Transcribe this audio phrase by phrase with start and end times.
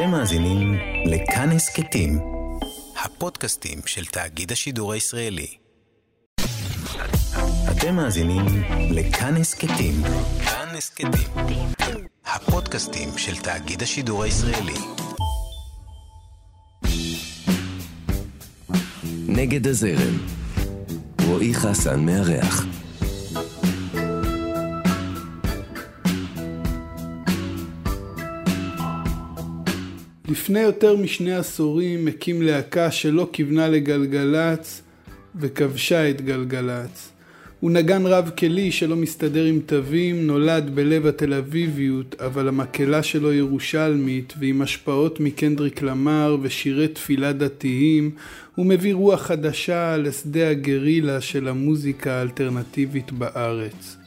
[0.00, 0.74] אתם מאזינים
[1.06, 2.18] לכאן הסכתים,
[3.04, 5.46] הפודקאסטים של תאגיד השידור הישראלי.
[7.70, 8.44] אתם מאזינים
[8.90, 9.94] לכאן הסכתים,
[10.44, 11.10] כאן הסכתים,
[12.26, 14.78] הפודקאסטים של תאגיד השידור הישראלי.
[19.28, 20.18] נגד הזרם.
[21.26, 22.69] רועי חסן מארח.
[30.30, 34.82] לפני יותר משני עשורים הקים להקה שלא כיוונה לגלגלצ
[35.36, 37.12] וכבשה את גלגלצ.
[37.60, 43.32] הוא נגן רב כלי שלא מסתדר עם תווים, נולד בלב התל אביביות, אבל המקהלה שלו
[43.32, 48.10] ירושלמית, ועם השפעות מקנדריק למר ושירי תפילה דתיים,
[48.54, 53.99] הוא מביא רוח חדשה לשדה הגרילה של המוזיקה האלטרנטיבית בארץ.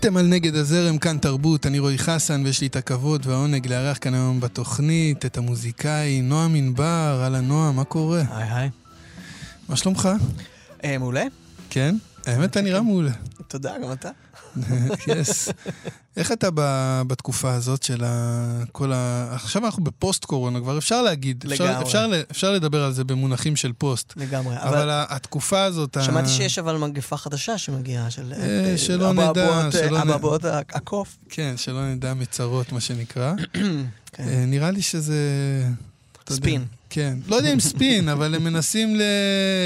[0.00, 3.98] אתם על נגד הזרם, כאן תרבות, אני רועי חסן ויש לי את הכבוד והעונג לארח
[4.00, 8.22] כאן היום בתוכנית את המוזיקאי נועם ענבר, אהלן נועם, מה קורה?
[8.30, 8.70] היי היי.
[9.68, 10.08] מה שלומך?
[10.84, 11.24] אה, מעולה.
[11.70, 11.94] כן?
[12.26, 13.10] האמת, אתה נראה מעולה.
[13.48, 14.10] תודה, גם אתה.
[15.16, 15.48] Yes.
[16.16, 16.48] איך אתה
[17.06, 18.04] בתקופה הזאת של
[18.72, 19.28] כל ה...
[19.34, 21.44] עכשיו אנחנו בפוסט קורונה, כבר אפשר להגיד.
[21.48, 21.82] לגמרי.
[21.82, 24.12] אפשר, אפשר לדבר על זה במונחים של פוסט.
[24.16, 24.56] לגמרי.
[24.56, 25.96] אבל, אבל התקופה הזאת...
[26.02, 28.32] שמעתי שיש אבל מגפה חדשה שמגיעה, של...
[28.32, 31.16] אה, אה, שלא נדע, אבעבועות, אה, שלא נ- אבעבועות הקוף.
[31.28, 33.32] כן, שלא נדע מצרות, מה שנקרא.
[34.12, 34.28] כן.
[34.28, 35.14] אה, נראה לי שזה...
[36.30, 36.64] ספין.
[36.90, 37.18] כן.
[37.26, 39.02] לא יודע אם ספין, אבל הם מנסים ל...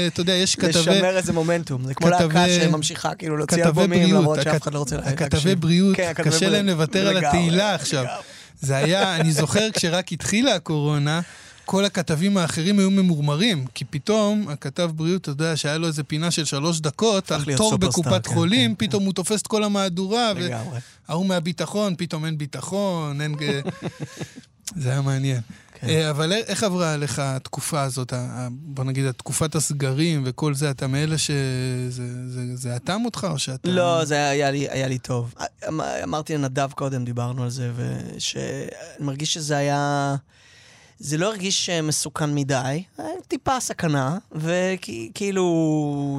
[0.07, 0.69] אתה יודע, יש כתבי...
[0.69, 1.85] לשמר איזה מומנטום.
[1.85, 5.21] זה כמו להקה שממשיכה כאילו להוציא אלבומים, למרות שאף אחד לא רוצה להקשיב.
[5.21, 6.65] הכתבי בריאות, כן, קשה להם.
[6.65, 8.05] לוותר על התהילה עכשיו.
[8.61, 11.21] זה היה, אני זוכר כשרק התחילה הקורונה,
[11.65, 16.31] כל הכתבים האחרים היו ממורמרים, כי פתאום הכתב בריאות, אתה יודע, שהיה לו איזה פינה
[16.31, 20.33] של שלוש דקות, על תור בקופת כן, חולים, כן, פתאום הוא תופס את כל המהדורה,
[20.33, 20.79] לגמרי.
[21.09, 23.35] וההוא מהביטחון, פתאום אין ביטחון, אין...
[24.81, 25.41] זה היה מעניין.
[25.83, 25.89] כן.
[25.89, 28.13] אה, אבל איך עברה עליך התקופה הזאת,
[28.51, 31.91] בוא נגיד, תקופת הסגרים וכל זה, אתה מאלה שזה
[32.29, 33.69] זה- זה אטם אותך, או שאתה...
[33.69, 35.33] לא, זה היה לי, היה לי טוב.
[35.69, 38.43] אמ- אמרתי לנדב קודם, דיברנו על זה, ושאני
[38.99, 40.15] מרגיש שזה היה...
[40.99, 42.55] זה לא הרגיש אה, מסוכן מדי,
[42.97, 45.47] היה טיפה סכנה, וכאילו,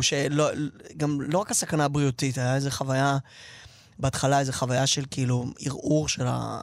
[0.02, 0.50] שלא,
[0.96, 3.18] גם לא רק הסכנה הבריאותית, היה איזו חוויה,
[3.98, 6.58] בהתחלה איזו חוויה של כאילו ערעור של, ה,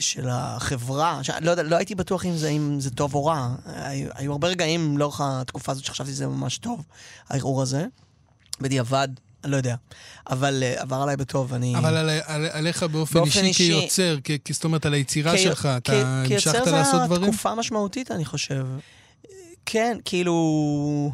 [0.00, 3.54] של החברה, ש, לא, לא הייתי בטוח אם זה, אם זה טוב או רע.
[3.66, 6.84] היו, היו הרבה רגעים לאורך התקופה הזאת שחשבתי שזה ממש טוב,
[7.28, 7.86] הערעור הזה.
[8.60, 9.08] בדיעבד,
[9.44, 9.74] אני לא יודע.
[10.30, 11.76] אבל uh, עבר עליי בטוב, אני...
[11.76, 15.34] אבל על, על, עליך באופן, באופן אישי, אישי- כיוצר, כ, כ- זאת אומרת, על היצירה
[15.36, 17.30] כ- שלך, כ- אתה כיוצר המשכת לעשות דברים?
[17.32, 18.66] תקופה משמעותית, אני חושב.
[19.66, 21.12] כן, כאילו...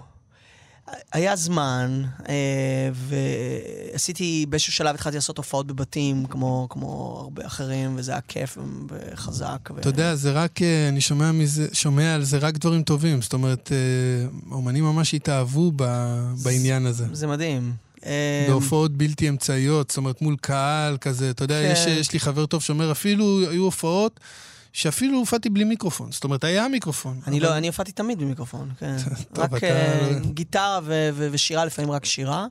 [1.12, 2.34] היה זמן, אה,
[3.92, 8.58] ועשיתי, באיזשהו שלב התחלתי לעשות הופעות בבתים, כמו, כמו הרבה אחרים, וזה היה כיף
[8.88, 9.70] וחזק.
[9.74, 9.80] ו...
[9.80, 13.22] אתה יודע, זה רק, אה, אני שומע, מזה, שומע על זה רק דברים טובים.
[13.22, 15.84] זאת אומרת, אה, אומנים ממש התאהבו ב,
[16.42, 17.04] בעניין הזה.
[17.12, 17.72] זה מדהים.
[18.06, 21.30] אה, בהופעות בלתי אמצעיות, זאת אומרת, מול קהל כזה.
[21.30, 21.72] אתה יודע, כן.
[21.72, 24.20] יש, יש לי חבר טוב שאומר, אפילו היו הופעות
[24.76, 26.12] שאפילו הופעתי בלי מיקרופון.
[26.12, 27.20] זאת אומרת, היה מיקרופון.
[27.26, 28.97] אני אבל- לא, אני הופעתי תמיד במיקרופון, כן.
[29.34, 32.47] טוב, רק אתה- אה, גיטרה ו- ו- ושירה, לפעמים רק שירה.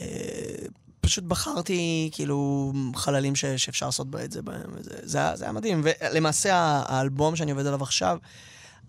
[0.00, 0.06] אה,
[1.00, 4.70] פשוט בחרתי כאילו חללים ש- שאפשר לעשות את זה בהם,
[5.02, 5.82] זה היה- זה היה מדהים.
[5.84, 6.54] ולמעשה
[6.86, 8.18] האלבום שאני עובד עליו עכשיו,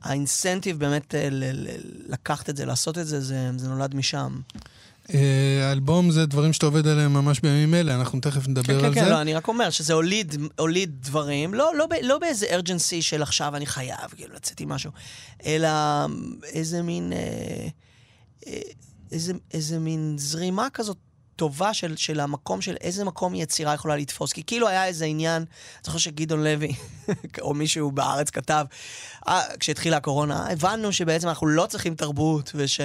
[0.04, 1.78] האינסנטיב באמת אה, ל- ל-
[2.14, 4.40] לקחת את זה, לעשות את זה, זה זה נולד משם.
[5.14, 8.94] אה, האלבום זה דברים שאתה עובד עליהם ממש בימים אלה, אנחנו תכף נדבר כן, על
[8.94, 9.12] כן, כן, זה.
[9.12, 13.56] לא, אני רק אומר שזה הוליד, הוליד דברים, לא, לא, לא באיזה ארג'נסי של עכשיו
[13.56, 14.92] אני חייב, כאילו, לצאת עם משהו,
[15.46, 15.70] אלא
[16.44, 17.68] איזה מין, אה,
[18.48, 18.62] אה,
[19.12, 20.98] איזה, איזה מין זרימה כזאת
[21.36, 24.34] טובה של, של המקום, של איזה מקום יצירה יכולה לתפוס.
[24.34, 26.74] כי כאילו היה איזה עניין, אני זוכר שגדעון לוי,
[27.42, 28.66] או מישהו בארץ כתב,
[29.28, 32.80] אה, כשהתחילה הקורונה, הבנו שבעצם אנחנו לא צריכים תרבות, וש...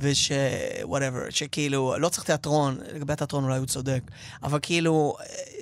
[0.00, 0.32] וש...
[0.82, 4.00] whatever, שכאילו, לא צריך תיאטרון, לגבי התיאטרון אולי הוא צודק,
[4.42, 5.16] אבל כאילו,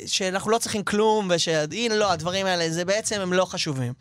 [0.07, 3.93] שאנחנו לא צריכים כלום, ושהנה, לא, הדברים האלה, זה בעצם, הם לא חשובים.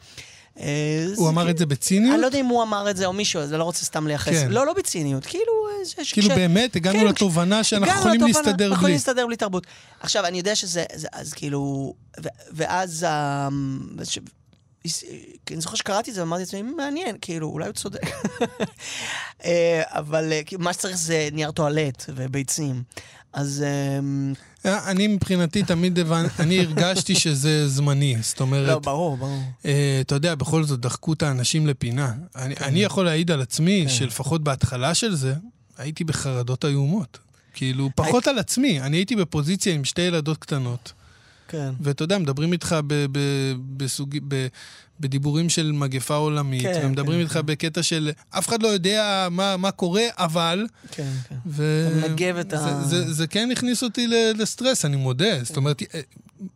[0.60, 2.13] אה, הוא אמר את זה בציניות?
[2.13, 4.07] אני לא יודע אם הוא אמר את זה או מישהו, אז אני לא רוצה סתם
[4.07, 4.33] לייחס.
[4.33, 4.51] כן.
[4.51, 5.54] לא, לא בציניות, כאילו...
[6.00, 8.92] אה, כאילו באמת, הגענו כן, לתובנה שאנחנו יכולים להסתדר אנחנו יכולים בלי.
[8.94, 9.68] להסתדר בלי תרבות.
[10.00, 11.94] עכשיו, אני יודע שזה, זה, אז כאילו,
[12.51, 13.06] ואז,
[14.04, 14.19] ש,
[15.51, 18.01] אני זוכר שקראתי את זה ואמרתי לעצמי, מעניין, כאילו, אולי הוא צודק.
[19.45, 22.83] אה, אבל אה, מה שצריך זה נייר טואלט וביצים.
[23.33, 23.63] אז
[23.99, 24.33] אמ,
[24.65, 26.25] אה, אני מבחינתי תמיד הבנ...
[26.39, 28.17] אני הרגשתי שזה זמני.
[28.21, 29.41] זאת לא, אומרת, ברור, ברור.
[29.65, 32.13] אה, אתה יודע, בכל זאת דחקו את האנשים לפינה.
[32.35, 33.93] אני, אני יכול להעיד על עצמי כן.
[33.93, 35.33] שלפחות בהתחלה של זה,
[35.77, 37.19] הייתי בחרדות איומות.
[37.53, 38.81] כאילו, פחות על עצמי.
[38.81, 40.93] אני הייתי בפוזיציה עם שתי ילדות קטנות.
[41.47, 41.74] כן.
[41.81, 43.19] ואתה יודע, מדברים איתך ב, ב,
[43.77, 44.47] בסוג, ב,
[45.00, 49.57] בדיבורים של מגפה עולמית, כן, ומדברים כן, איתך בקטע של אף אחד לא יודע מה,
[49.57, 50.68] מה קורה, אבל...
[50.92, 51.36] כן, כן.
[51.45, 51.88] ו...
[52.01, 54.07] אתה מנגב את ה- זה, זה, זה כן הכניס אותי
[54.38, 55.44] לסטרס, אני מודה.
[55.44, 56.00] זאת אומרת, אה,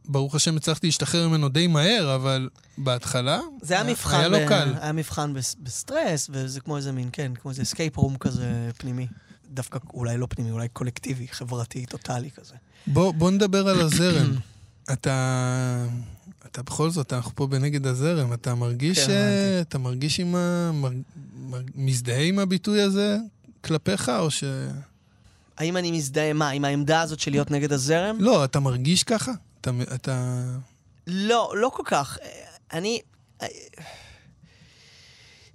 [0.05, 4.47] ברוך השם הצלחתי להשתחרר ממנו די מהר, אבל בהתחלה זה היה מבחן, היה לא ב-
[4.47, 4.73] קל.
[4.81, 8.45] היה מבחן בס- ב סטרס, וזה כמו איזה מין, כן, כמו איזה escape room כזה
[8.77, 9.07] פנימי.
[9.53, 12.53] דווקא אולי לא פנימי, אולי קולקטיבי, חברתי, טוטאלי כזה.
[12.87, 14.31] בוא, בוא נדבר על הזרם.
[14.93, 15.85] אתה,
[16.45, 19.61] אתה בכל זאת, אנחנו פה בנגד הזרם, אתה מרגיש, כן, הבנתי.
[19.61, 20.71] אתה מרגיש עם ה...
[20.73, 20.89] מר,
[21.49, 23.17] מר, מזדהה עם הביטוי הזה
[23.61, 24.43] כלפיך, או ש...
[25.57, 28.17] האם אני מזדהה, מה, עם העמדה הזאת של להיות נגד הזרם?
[28.19, 29.31] לא, אתה מרגיש ככה?
[29.61, 29.71] אתה...
[29.95, 30.43] אתה...
[31.07, 32.17] לא, לא כל כך.
[32.21, 32.27] אה,
[32.73, 32.99] אני...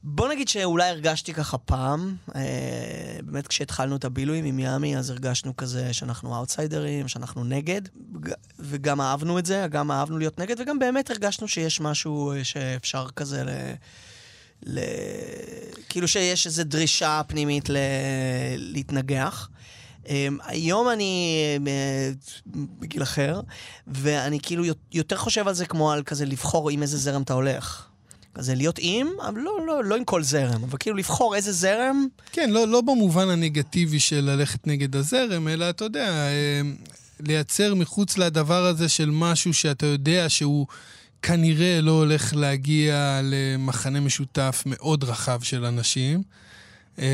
[0.05, 2.43] אה, בוא נגיד שאולי הרגשתי ככה פעם, אה,
[3.23, 7.81] באמת כשהתחלנו את הבילויים עם ימי, אז הרגשנו כזה שאנחנו אאוטסיידרים, שאנחנו נגד,
[8.59, 13.07] וגם אהבנו את זה, גם אהבנו להיות נגד, וגם באמת הרגשנו שיש משהו אה, שאפשר
[13.17, 13.51] כזה ל...
[14.67, 14.81] ל...
[15.89, 17.77] כאילו שיש איזו דרישה פנימית ל...
[18.57, 19.49] להתנגח.
[20.05, 20.07] Um,
[20.45, 22.49] היום אני uh,
[22.79, 23.41] בגיל אחר,
[23.87, 27.94] ואני כאילו יותר חושב על זה כמו על כזה לבחור עם איזה זרם אתה הולך.
[28.35, 32.07] כזה להיות עם, אבל לא, לא, לא עם כל זרם, אבל כאילו לבחור איזה זרם,
[32.33, 36.61] כן, לא, לא במובן הנגטיבי של ללכת נגד הזרם, אלא אתה יודע, אה,
[37.21, 40.67] לייצר מחוץ לדבר הזה של משהו שאתה יודע שהוא
[41.23, 46.23] כנראה לא הולך להגיע למחנה משותף מאוד רחב של אנשים.
[46.99, 47.07] אה,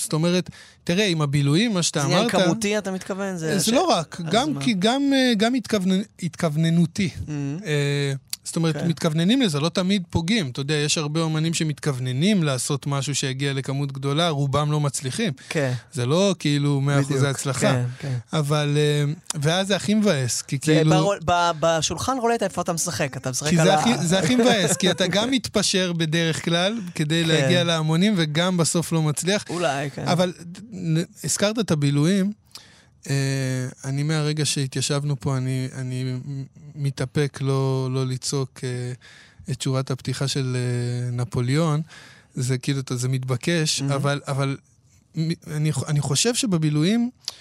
[0.00, 0.50] זאת אומרת,
[0.84, 2.30] תראה, עם הבילויים, מה שאתה זה עניין אמרת...
[2.30, 3.36] כמותי, אתה מתכוון?
[3.36, 4.58] זה ש- לא רק, גם?
[4.60, 5.90] כי, גם, אה, גם התכוונ...
[6.22, 7.10] התכווננותי.
[7.26, 7.30] Mhm.
[7.66, 8.12] אה,
[8.44, 8.88] זאת אומרת, כן.
[8.88, 10.48] מתכווננים לזה, לא תמיד פוגעים.
[10.50, 15.32] אתה יודע, יש הרבה אומנים שמתכווננים לעשות משהו שיגיע לכמות גדולה, רובם לא מצליחים.
[15.48, 17.24] כן, זה לא כאילו 100% בדיוק.
[17.24, 17.60] הצלחה.
[17.60, 18.14] כן, כן.
[18.32, 19.12] אבל, אה,
[19.42, 20.90] ואז זה הכי מבאס, כי זה כאילו...
[20.90, 23.16] ברול- ב- בשולחן רולטה איפה אתה משחק?
[23.16, 24.06] אתה משחק על זה ה...
[24.06, 27.28] זה הכי מבאס, כי אתה גם מתפשר בדרך כלל כדי כן.
[27.28, 29.44] להגיע להמונים, וגם בסוף לא מצליח.
[29.50, 30.08] אולי, כן.
[30.08, 30.32] אבל
[31.24, 32.32] הזכרת את הבילויים,
[33.10, 33.14] אה,
[33.84, 36.18] אני מהרגע שהתיישבנו פה, אני, אני
[36.74, 38.92] מתאפק לא, לא לצעוק אה,
[39.50, 41.82] את שורת הפתיחה של אה, נפוליאון,
[42.34, 43.92] זה כאילו, זה מתבקש, מהמם.
[43.92, 44.56] אבל, אבל
[45.46, 47.10] אני, אני חושב שבבילויים...
[47.20, 47.36] אה,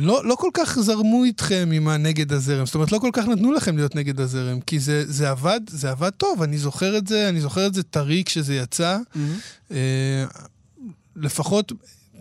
[0.00, 3.52] לא, לא כל כך זרמו איתכם עם הנגד הזרם, זאת אומרת, לא כל כך נתנו
[3.52, 7.28] לכם להיות נגד הזרם, כי זה, זה עבד, זה עבד טוב, אני זוכר את זה,
[7.28, 8.98] אני זוכר את זה טרי כשזה יצא.
[9.14, 9.38] מהמם.
[9.70, 10.24] אה,
[11.16, 11.72] לפחות,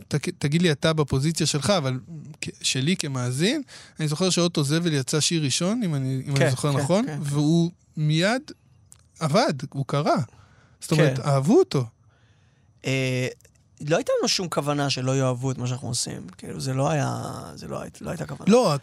[0.08, 2.00] ת, תגיד לי אתה בפוזיציה שלך, אבל
[2.62, 3.62] שלי כמאזין,
[4.00, 7.06] אני זוכר שאוטו זבל יצא שיר ראשון, אם אני, אם כן, אני זוכר כן, נכון,
[7.06, 7.20] כן.
[7.22, 8.42] והוא מיד
[9.20, 10.18] עבד, הוא קרה.
[10.82, 11.30] זאת אומרת, כן.
[11.30, 11.86] אהבו אותו.
[12.86, 13.28] אה,
[13.88, 16.22] לא הייתה לנו שום כוונה שלא יאהבו את מה שאנחנו עושים.
[16.38, 17.22] כאילו, זה לא היה...
[17.56, 18.52] זה לא היית- לא הייתה כוונה.
[18.52, 18.74] לא,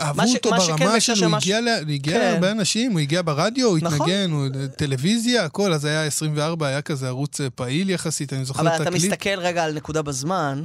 [0.00, 2.20] אהבו ש- אותו ברמה בהקשר של של הוא מה הגיע, ל- הוא הגיע כן.
[2.20, 4.00] להרבה אנשים, הוא הגיע ברדיו, הוא נכון.
[4.00, 4.46] התנגן, הוא
[4.76, 8.80] טלוויזיה, הכל, אז היה 24, היה כזה ערוץ אה, פעיל יחסית, אני זוכר אבל את
[8.80, 9.04] אתה הקליפ.
[9.04, 10.64] מסתכל רגע על נקודה בזמן,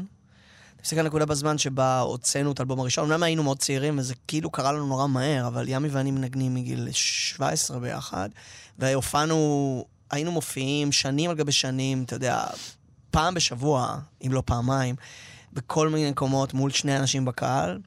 [0.76, 4.14] אתה מסתכל על נקודה בזמן שבה הוצאנו את האלבום הראשון, אומנם היינו מאוד צעירים וזה
[4.28, 8.30] כאילו קרה לנו נורא מהר, אבל ימי ואני מנגנים מגיל 17 ביחד,
[8.80, 12.44] והופענו, היינו מופיעים שנים על גבי שנים, אתה יודע,
[13.12, 14.96] פעם בשבוע, אם לא פעמיים,
[15.54, 17.80] בכל מיני מקומות מול שני אנשים בקהל.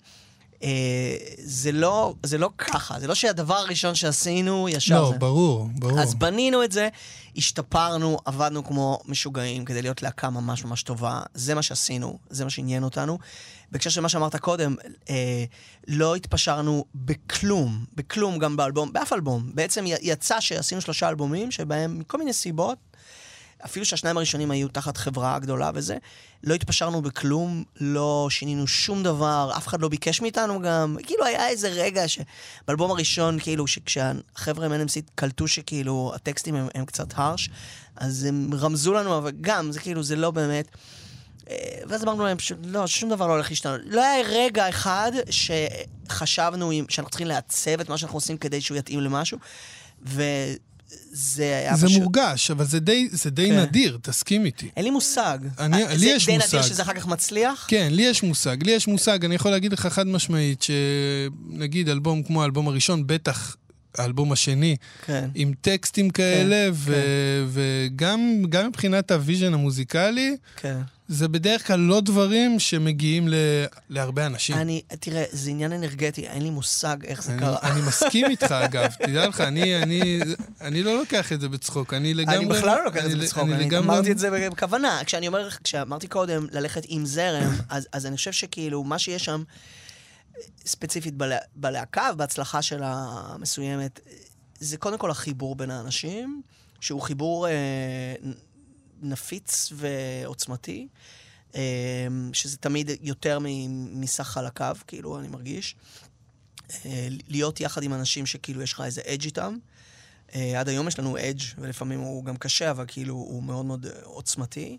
[0.62, 5.18] אה, זה לא, זה לא ככה, זה לא שהדבר הראשון שעשינו ישר לא, זה.
[5.18, 6.00] ברור, ברור.
[6.00, 6.88] אז בנינו את זה,
[7.36, 11.22] השתפרנו, עבדנו כמו משוגעים כדי להיות להקה ממש ממש טובה.
[11.34, 13.18] זה מה שעשינו, זה מה שעניין אותנו.
[13.72, 14.76] בהקשר של מה שאמרת קודם,
[15.10, 15.44] אה,
[15.88, 19.50] לא התפשרנו בכלום, בכלום גם באלבום, באף אלבום.
[19.54, 22.78] בעצם יצא שעשינו שלושה אלבומים, שבהם מכל מיני סיבות,
[23.64, 25.96] אפילו שהשניים הראשונים היו תחת חברה גדולה וזה,
[26.44, 30.96] לא התפשרנו בכלום, לא שינינו שום דבר, אף אחד לא ביקש מאיתנו גם.
[31.02, 36.84] כאילו היה איזה רגע שבאלבום הראשון, כאילו, שכשהחבר'ה עם NMC קלטו שכאילו הטקסטים הם, הם
[36.84, 37.50] קצת הרש,
[37.96, 40.68] אז הם רמזו לנו, אבל גם, זה כאילו, זה לא באמת.
[41.50, 41.56] אה,
[41.88, 43.80] ואז אמרנו להם, פשוט, לא, שום דבר לא הולך להשתנות.
[43.84, 49.00] לא היה רגע אחד שחשבנו שאנחנו צריכים לעצב את מה שאנחנו עושים כדי שהוא יתאים
[49.00, 49.38] למשהו,
[51.12, 52.02] וזה היה זה פשוט...
[52.02, 53.58] מורגש, אבל זה די, זה די כן.
[53.58, 54.68] נדיר, תסכים איתי.
[54.76, 55.38] אין לי מושג.
[55.58, 56.48] אני- אה, לי זה יש די מושג.
[56.48, 57.64] נדיר שזה אחר כך מצליח?
[57.68, 62.22] כן, לי יש מושג, לי יש מושג, אני יכול להגיד לך חד משמעית, שנגיד אלבום
[62.22, 63.56] כמו האלבום הראשון, בטח
[63.98, 65.28] האלבום השני, כן.
[65.34, 70.78] עם טקסטים כאלה, כן, ו- וגם גם מבחינת ה vision המוזיקלי, כן.
[71.12, 73.34] זה בדרך כלל לא דברים שמגיעים ל-
[73.90, 74.56] להרבה אנשים.
[74.56, 77.58] אני, תראה, זה עניין אנרגטי, אין לי מושג איך זה אני, קרה.
[77.62, 78.90] אני מסכים איתך, אגב.
[79.06, 80.20] תדע לך, אני, אני,
[80.60, 81.94] אני לא לוקח את זה בצחוק.
[81.94, 82.36] אני לגמרי...
[82.36, 85.00] אני בכלל לא לוקח את זה בצחוק, אני לגמרי- אמרתי את זה בכוונה.
[85.06, 89.42] כשאני אומר, כשאמרתי קודם ללכת עם זרם, אז, אז אני חושב שכאילו, מה שיש שם,
[90.66, 93.06] ספציפית בלה, בלהקה ובהצלחה שלה
[93.38, 94.00] מסוימת,
[94.60, 96.42] זה קודם כל החיבור בין האנשים,
[96.80, 97.52] שהוא חיבור אה,
[99.02, 100.88] נפיץ ועוצמתי,
[101.54, 101.60] אה,
[102.32, 103.38] שזה תמיד יותר
[103.92, 105.76] מסך חלקיו, כאילו, אני מרגיש.
[106.86, 109.56] אה, להיות יחד עם אנשים שכאילו יש לך איזה אדג' איתם.
[110.34, 113.86] אה, עד היום יש לנו אדג', ולפעמים הוא גם קשה, אבל כאילו הוא מאוד מאוד
[114.02, 114.78] עוצמתי.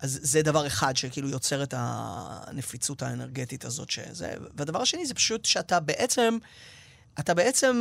[0.00, 4.34] אז זה דבר אחד שכאילו יוצר את הנפיצות האנרגטית הזאת שזה.
[4.56, 6.38] והדבר השני זה פשוט שאתה בעצם,
[7.20, 7.76] אתה בעצם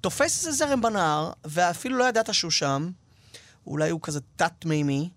[0.00, 2.90] תופס איזה זרם בנהר, ואפילו לא ידעת שהוא שם.
[3.66, 5.10] אולי הוא כזה תת-מימי,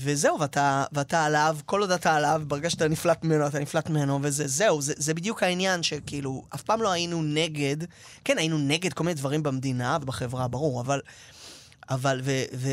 [0.00, 4.18] וזהו, ואתה, ואתה עליו, כל עוד אתה עליו, ברגע שאתה נפלט ממנו, אתה נפלט ממנו,
[4.22, 7.76] וזה, זהו, זה, זה בדיוק העניין שכאילו, אף פעם לא היינו נגד,
[8.24, 11.00] כן, היינו נגד כל מיני דברים במדינה ובחברה, ברור, אבל...
[11.90, 12.68] אבל, ו, ו,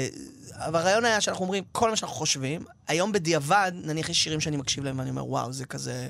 [0.55, 2.65] אבל הרעיון היה שאנחנו אומרים כל מה שאנחנו חושבים.
[2.87, 6.09] היום בדיעבד, נניח יש שירים שאני מקשיב להם ואני אומר, וואו, זה כזה...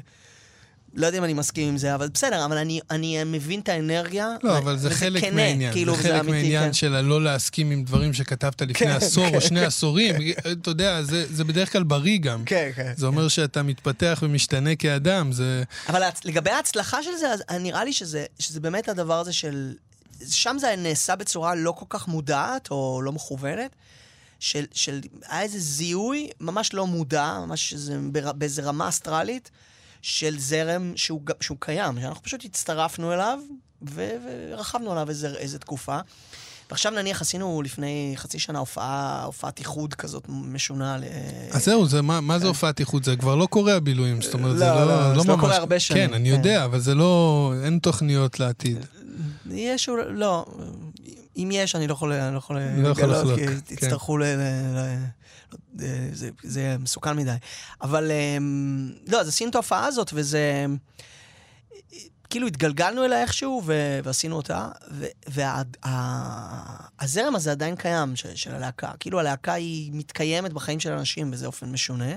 [0.95, 4.29] לא יודע אם אני מסכים עם זה, אבל בסדר, אבל אני, אני מבין את האנרגיה.
[4.43, 5.73] לא, אבל זה חלק כנה, מהעניין.
[5.73, 6.73] כאילו, זה חלק אמיתי, מהעניין כן.
[6.73, 10.15] של הלא להסכים עם דברים שכתבת לפני כן, עשור כן, או שני עשורים.
[10.51, 12.43] אתה יודע, זה זה בדרך כלל בריא גם.
[12.45, 12.93] כן, כן.
[12.97, 15.63] זה אומר שאתה מתפתח ומשתנה כאדם, זה...
[15.89, 19.73] אבל לגבי ההצלחה של זה, אז נראה לי שזה, שזה באמת הדבר הזה של...
[20.29, 23.75] שם זה נעשה בצורה לא כל כך מודעת או לא מכוונת,
[24.39, 29.51] של, של היה איזה זיהוי ממש לא מודע, ממש איזה, באיזה רמה אסטרלית,
[30.03, 33.39] של זרם שהוא, שהוא קיים, שאנחנו פשוט הצטרפנו אליו
[33.89, 34.15] ו-
[34.51, 35.99] ורכבנו עליו איזה, איזה תקופה.
[36.69, 40.97] ועכשיו נניח עשינו לפני חצי שנה הופעה, הופעת איחוד כזאת משונה.
[40.97, 41.03] ל...
[41.51, 43.03] אז זהו, זה, מה, מה זה הופעת איחוד?
[43.03, 45.39] זה כבר לא קורה הבילויים, זאת אומרת, זה לא, לא, לא, זה לא ממש...
[45.39, 46.35] קורה הרבה שנים, כן, אני כן.
[46.35, 47.53] יודע, אבל זה לא...
[47.63, 48.77] אין תוכניות לעתיד.
[49.51, 50.45] יש אולי, לא,
[51.37, 53.59] אם יש, אני לא יכול, אני לא יכול לא לגלות, כי כן.
[53.59, 54.23] תצטרכו ל...
[54.23, 54.97] ל-
[55.79, 57.35] ל- זה, זה מסוכן מדי.
[57.81, 60.65] אבל אמ, לא, אז עשינו את ההופעה הזאת, וזה...
[62.29, 64.69] כאילו התגלגלנו אליה איכשהו, ו- ועשינו אותה,
[65.27, 65.75] והזרם
[67.35, 68.91] הזה עדיין קיים, של, של הלהקה.
[68.99, 72.13] כאילו הלהקה היא מתקיימת בחיים של אנשים באיזה אופן משונה.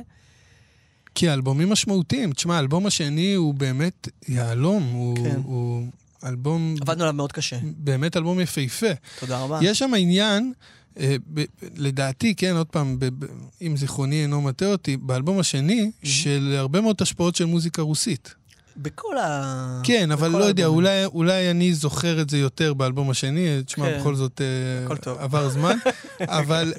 [1.14, 2.32] כי האלבומים משמעותיים.
[2.32, 5.40] תשמע, האלבום השני הוא באמת יהלום, הוא, כן.
[5.44, 5.86] הוא
[6.24, 7.56] אלבום, עבדנו עליו מאוד קשה.
[7.62, 8.86] באמת אלבום יפהפה.
[9.20, 9.58] תודה רבה.
[9.62, 10.52] יש שם עניין,
[10.98, 11.44] אה, ב,
[11.76, 13.26] לדעתי, כן, עוד פעם, ב, ב,
[13.62, 18.34] אם זיכרוני אינו מטעה אותי, באלבום השני, של הרבה מאוד השפעות של מוזיקה רוסית.
[18.76, 19.80] בכל ה...
[19.84, 20.66] כן, אבל לא יודע.
[20.66, 24.00] אולי, אולי אני זוכר את זה יותר באלבום השני, תשמע, כן.
[24.00, 25.22] בכל זאת אה.
[25.24, 25.76] עבר זמן,
[26.20, 26.72] אבל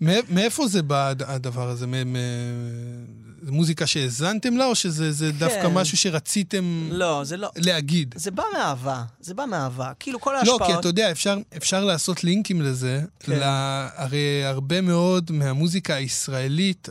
[0.00, 1.86] מא- מאיפה זה בא הד- הדבר הזה?
[3.46, 5.74] מוזיקה שהאזנתם לה, או שזה זה דווקא כן.
[5.74, 7.48] משהו שרציתם לא, זה לא...
[7.56, 8.14] להגיד?
[8.18, 9.92] זה בא מאהבה, זה בא מאהבה.
[10.00, 10.62] כאילו כל לא, ההשפעות...
[10.62, 13.02] כי אתה יודע, אפשר, אפשר לעשות לינקים לזה.
[13.20, 13.38] כן.
[13.38, 16.88] לה, הרי הרבה מאוד מהמוזיקה הישראלית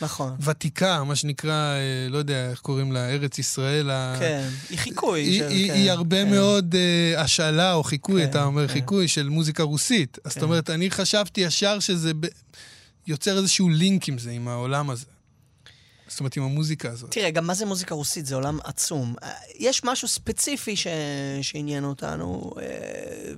[0.00, 0.30] נכון.
[0.30, 1.78] הוותיקה, מה שנקרא, אה,
[2.10, 3.90] לא יודע איך קוראים לה, ארץ ישראל.
[3.90, 5.20] ה- כן, היא חיקוי.
[5.20, 6.30] היא, של- היא, כן, היא הרבה כן.
[6.30, 8.72] מאוד uh, השאלה או חיקוי, כן, אתה אומר כן.
[8.74, 10.18] חיקוי של מוזיקה רוסית.
[10.24, 10.44] אז זאת כן.
[10.44, 12.26] אומרת, אני חשבתי ישר שזה ב...
[13.06, 15.04] יוצר איזשהו לינק עם זה, עם העולם הזה.
[16.08, 17.10] זאת אומרת, עם המוזיקה הזאת.
[17.10, 18.26] תראה, גם מה זה מוזיקה רוסית?
[18.26, 19.14] זה עולם עצום.
[19.22, 20.86] אה, יש משהו ספציפי ש...
[21.42, 22.52] שעניין אותנו.
[22.60, 23.32] אה,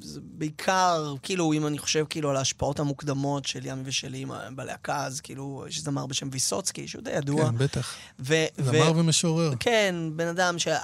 [0.00, 4.24] זה בעיקר, כאילו, אם אני חושב כאילו על ההשפעות המוקדמות של ימי ושלי
[4.54, 7.50] בלהקה, אז כאילו, יש זמר בשם ויסוצקי, שהוא די ידוע.
[7.50, 7.94] כן, בטח.
[8.20, 8.34] ו...
[8.58, 9.52] זמר ומשורר.
[9.60, 10.78] כן, בן אדם שה...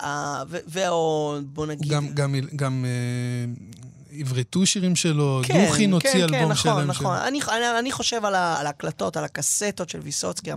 [0.49, 0.59] ו...
[0.67, 1.93] ואו, בוא נגיד...
[1.93, 3.53] גם, גם, גם אה,
[4.19, 6.91] עברתו שירים שלו, כן, דוכין הוציא כן, אלבום כן, נכון, שלם.
[6.91, 7.17] נכון.
[7.17, 10.51] אני, אני, אני חושב על, ה, על ההקלטות, על הקסטות של ויסוצקי,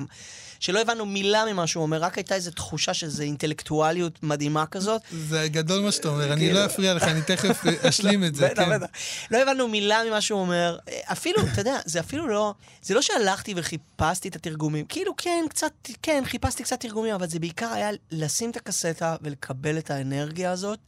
[0.59, 5.01] שלא הבנו מילה ממה שהוא אומר, רק הייתה איזו תחושה שזה אינטלקטואליות מדהימה כזאת.
[5.11, 8.47] זה גדול מה שאתה אומר, אני כאילו- לא אפריע לך, אני תכף אשלים את זה,
[8.47, 8.75] בטח, כן.
[8.79, 8.85] בטח.
[9.31, 10.77] לא הבנו מילה ממה שהוא אומר.
[11.11, 12.53] אפילו, אתה יודע, זה אפילו לא...
[12.81, 14.85] זה לא שהלכתי וחיפשתי את התרגומים.
[14.85, 19.77] כאילו, כן, קצת, כן, חיפשתי קצת תרגומים, אבל זה בעיקר היה לשים את הקסטה ולקבל
[19.77, 20.79] את האנרגיה הזאת,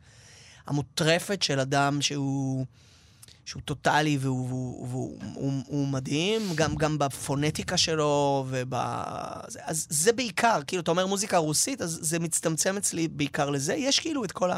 [0.68, 2.66] המוטרפת של אדם שהוא...
[3.46, 8.74] שהוא טוטאלי והוא, והוא, והוא הוא, הוא מדהים, גם, גם בפונטיקה שלו וב...
[9.62, 13.74] אז זה בעיקר, כאילו, אתה אומר מוזיקה רוסית, אז זה מצטמצם אצלי בעיקר לזה.
[13.74, 14.50] יש כאילו את כל.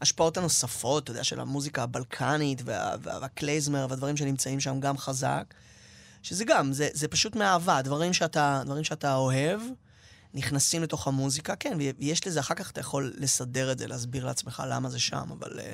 [0.00, 5.54] ההשפעות הנוספות, אתה יודע, של המוזיקה הבלקנית וה, וה, והקלייזמר והדברים שנמצאים שם גם חזק,
[6.22, 9.60] שזה גם, זה, זה פשוט מאהבה, דברים שאתה, דברים שאתה אוהב,
[10.34, 14.62] נכנסים לתוך המוזיקה, כן, ויש לזה, אחר כך אתה יכול לסדר את זה, להסביר לעצמך
[14.68, 15.72] למה זה שם, אבל, אה,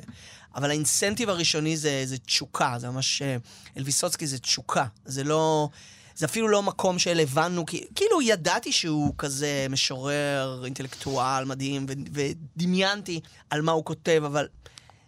[0.55, 3.37] אבל האינסנטיב הראשוני זה, זה תשוקה, זה ממש, אה,
[3.77, 5.69] אלוויסוצקי זה תשוקה, זה לא...
[6.15, 12.23] זה אפילו לא מקום של הבנו, כאילו ידעתי שהוא כזה משורר, אינטלקטואל מדהים, ו-
[12.55, 13.19] ודמיינתי
[13.49, 14.47] על מה הוא כותב, אבל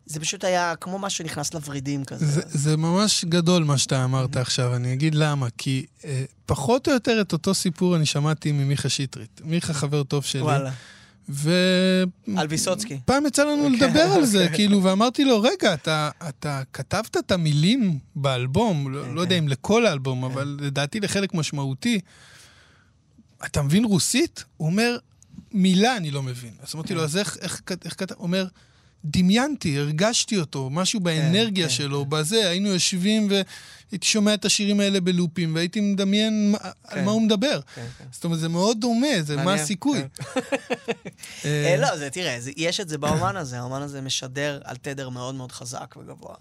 [0.06, 2.26] זה פשוט היה כמו משהו שנכנס לוורידים כזה.
[2.26, 5.48] זה, זה ממש גדול מה שאתה אמרת עכשיו, אני אגיד למה.
[5.58, 9.42] כי אה, פחות או יותר את אותו סיפור אני שמעתי ממיכה שטרית.
[9.44, 10.42] מיכה חבר טוב שלי.
[10.42, 10.72] וואלה.
[11.30, 11.52] ו...
[12.38, 13.00] על ויסוצקי.
[13.06, 18.00] פעם יצא לנו לדבר על זה, כאילו, ואמרתי לו, רגע, אתה, אתה כתבת את המילים
[18.16, 22.00] באלבום, לא, לא יודע אם לכל האלבום, אבל לדעתי לחלק משמעותי.
[23.46, 24.44] אתה מבין רוסית?
[24.58, 24.98] הוא אומר,
[25.52, 26.54] מילה אני לא מבין.
[26.64, 28.16] אז אמרתי לו, אז איך, איך, איך כתב?
[28.18, 28.48] הוא אומר,
[29.06, 35.02] דמיינתי, הרגשתי אותו, משהו באנרגיה כן, שלו, בזה, היינו יושבים והייתי שומע את השירים האלה
[35.02, 37.06] בלופים, והייתי מדמיין מה- על כן.
[37.06, 37.60] מה הוא מדבר.
[37.76, 38.06] כן, כן.
[38.12, 40.00] זאת אומרת, זה מאוד דומה, זה מה מעניין, הסיכוי.
[40.00, 40.06] אה,
[41.46, 45.10] אה, לא, זה, תראה, זה- יש את זה באומן הזה, האומן הזה משדר על תדר
[45.10, 46.36] מאוד מאוד חזק וגבוה.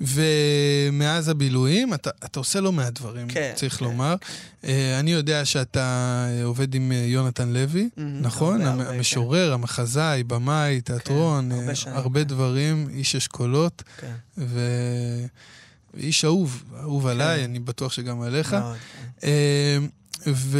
[0.00, 4.14] ומאז הבילויים, אתה, אתה עושה לא מעט דברים, כן, צריך כן, לומר.
[4.64, 5.80] אה, אני יודע שאתה
[6.28, 8.62] אה, עובד עם אה, יונתן לוי, מהמם, נכון?
[8.62, 12.28] הרבה, הרבה, המשורר, המחזאי, במאי, תיאטרון, הרבה אה, שנים, הרבה כן.
[12.28, 14.42] דברים, איש אשכולות, כן.
[15.94, 18.54] ואיש אהוב, אהוב עליי, אני בטוח שגם עליך.
[18.54, 18.76] מאוד,
[19.20, 19.28] כן.
[20.26, 20.58] ו...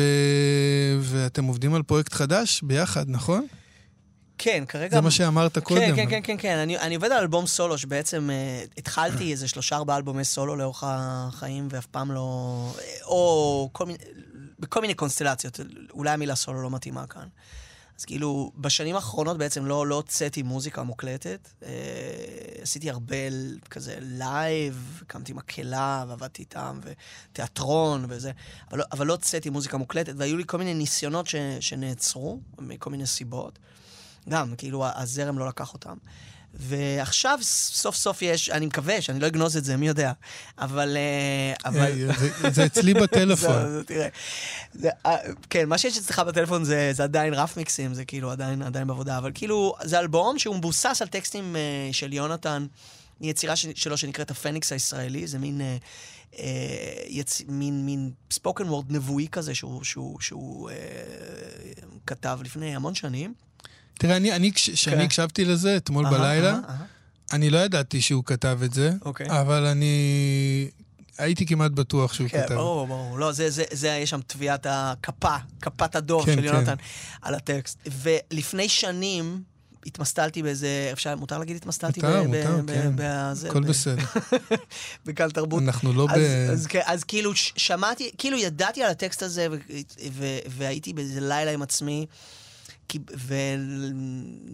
[1.00, 3.46] ואתם עובדים על פרויקט חדש ביחד, נכון?
[4.38, 4.96] כן, כרגע...
[4.96, 5.80] זה מה שאמרת קודם.
[5.80, 6.56] כן, כן, כן, כן, כן.
[6.56, 10.84] אני, אני עובד על אלבום סולו, שבעצם אה, התחלתי איזה שלושה ארבעה אלבומי סולו לאורך
[10.86, 12.72] החיים, ואף פעם לא...
[13.04, 13.98] או כל מיני...
[14.58, 15.60] בכל מיני קונסטלציות.
[15.90, 17.26] אולי המילה סולו לא מתאימה כאן.
[17.98, 21.48] אז כאילו, בשנים האחרונות בעצם לא לא הוצאתי מוזיקה מוקלטת.
[21.62, 21.70] אה,
[22.62, 23.16] עשיתי הרבה
[23.70, 28.30] כזה לייב, הקמתי מקהלה ועבדתי איתם, ותיאטרון וזה,
[28.70, 32.90] אבל לא, אבל לא הוצאתי מוזיקה מוקלטת, והיו לי כל מיני ניסיונות ש, שנעצרו, מכל
[32.90, 33.58] מיני סיבות.
[34.28, 35.96] גם, כאילו, הזרם לא לקח אותם.
[36.58, 40.12] ועכשיו סוף סוף יש, אני מקווה שאני לא אגנוז את זה, מי יודע.
[40.58, 40.96] אבל...
[40.96, 42.10] אה, אבל...
[42.10, 43.62] אה, זה- זה אצלי בטלפון.
[43.66, 44.08] זה, זה, תראה.
[44.74, 45.16] זה, אה,
[45.50, 49.18] כן, מה שיש אצלך בטלפון זה, זה עדיין רף מיקסים, זה כאילו עדיין, עדיין בעבודה,
[49.18, 51.56] אבל כאילו, זה אלבום שהוא מבוסס על טקסטים
[51.92, 52.66] של יונתן,
[53.20, 55.60] יצירה שלו שנקראת הפניקס הישראלי, זה מין...
[57.08, 57.42] יצ...
[57.48, 60.74] מין, מין ספוקן וורד נבואי כזה שהוא, שהוא, שהוא אה,
[62.06, 63.34] כתב לפני המון שנים.
[63.98, 65.02] תראה, אני, אני, כש- כשאני כן.
[65.02, 66.76] הקשבתי לזה אתמול אהה, בלילה, אהה, אהה.
[67.32, 69.40] אני לא ידעתי שהוא כתב את זה, אוקיי.
[69.40, 70.68] אבל אני
[71.18, 72.54] הייתי כמעט בטוח שהוא כן, כתב.
[72.54, 73.18] ברור, ברור.
[73.18, 76.44] לא, זה, זה, זה, יש שם טביעת הכפה, כפת הדוב כן, של כן.
[76.46, 76.74] יונתן
[77.22, 77.78] על הטקסט.
[78.02, 79.42] ולפני שנים
[79.86, 82.00] התמסטלתי באיזה, אפשר, מותר להגיד התמסטלתי?
[82.00, 82.92] מותר, ב- מותר, ב- כן.
[82.96, 84.02] ב- הכל ב- בסדר.
[85.06, 85.62] בקל תרבות.
[85.62, 86.50] אנחנו לא אז, ב...
[86.52, 89.56] אז, כן, אז כאילו שמעתי, כאילו ידעתי על הטקסט הזה, ו-
[90.12, 92.06] ו- והייתי באיזה לילה עם עצמי,
[93.16, 93.32] ו-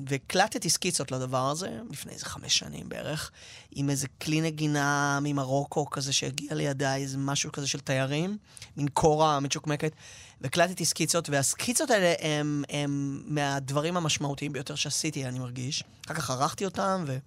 [0.07, 3.31] והקלטתי סקיצות לדבר הזה, לפני איזה חמש שנים בערך,
[3.71, 8.39] עם איזה כלי נגינה ממרוקו כזה שהגיע לידיי, איזה משהו כזה של תיירים,
[8.77, 9.93] מין קורה מצ'וקמקת,
[10.41, 15.85] והקלטתי סקיצות, והסקיצות האלה הם, הם מהדברים המשמעותיים ביותר שעשיתי, אני מרגיש.
[16.07, 17.19] אחר כך ערכתי אותם, ו...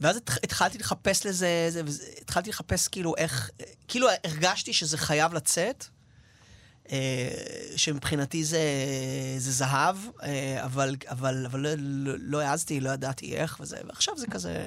[0.00, 1.82] ואז התח- התחלתי לחפש לזה, זה,
[2.20, 3.50] התחלתי לחפש כאילו איך,
[3.88, 5.86] כאילו הרגשתי שזה חייב לצאת,
[7.76, 8.60] שמבחינתי זה,
[9.38, 14.18] זה זהב, אה, אבל, אבל, אבל לא, לא, לא העזתי, לא ידעתי איך וזה, ועכשיו
[14.18, 14.66] זה כזה...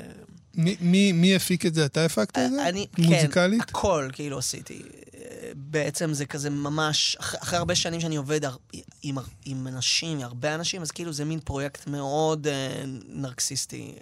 [0.55, 1.85] מי- מי מי הפיק את זה?
[1.85, 2.69] אתה הפקת את זה?
[2.69, 3.61] אני, מוזיקלית?
[3.63, 4.81] כן, הכל כאילו עשיתי.
[5.17, 8.55] אה, בעצם זה כזה ממש, אחרי, אחרי הרבה שנים שאני עובד הר,
[9.03, 13.95] עם, עם אנשים, הרבה אנשים, אז כאילו זה מין פרויקט מאוד אה, נרקסיסטי.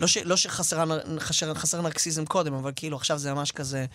[0.00, 0.84] לא, ש, לא שחסר
[1.18, 3.86] חסר, חסר נרקסיזם קודם, אבל כאילו עכשיו זה ממש כזה,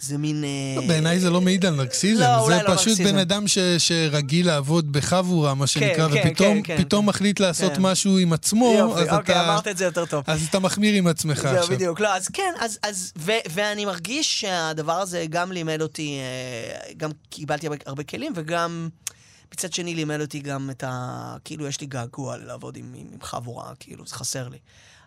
[0.00, 0.44] זה מין...
[0.44, 3.04] אה, לא, בעיניי זה לא מעיד על נרקסיזם, לא, זה לא פשוט נרקסיזם.
[3.04, 7.08] בן אדם ש- שרגיל לעבוד בחבורה, מה שנקרא, כן, ופתאום כן, כן, פתאום כן.
[7.08, 7.82] מחליט לעשות כן.
[7.82, 9.44] משהו עם עצמו, יופי, אז אוקיי, אתה...
[9.52, 10.24] אמרת את זה יותר טוב.
[10.26, 11.76] אז אתה מחמיר עם עצמך זהו, עכשיו.
[11.76, 12.00] בדיוק.
[12.00, 17.10] לא, אז כן, אז, אז ו, ואני מרגיש שהדבר הזה גם לימד אותי, אה, גם
[17.30, 18.88] קיבלתי הרבה, הרבה כלים, וגם
[19.54, 21.36] מצד שני לימד אותי גם את ה...
[21.44, 24.58] כאילו, יש לי געגוע לעבוד עם, עם, עם חבורה, כאילו, זה חסר לי.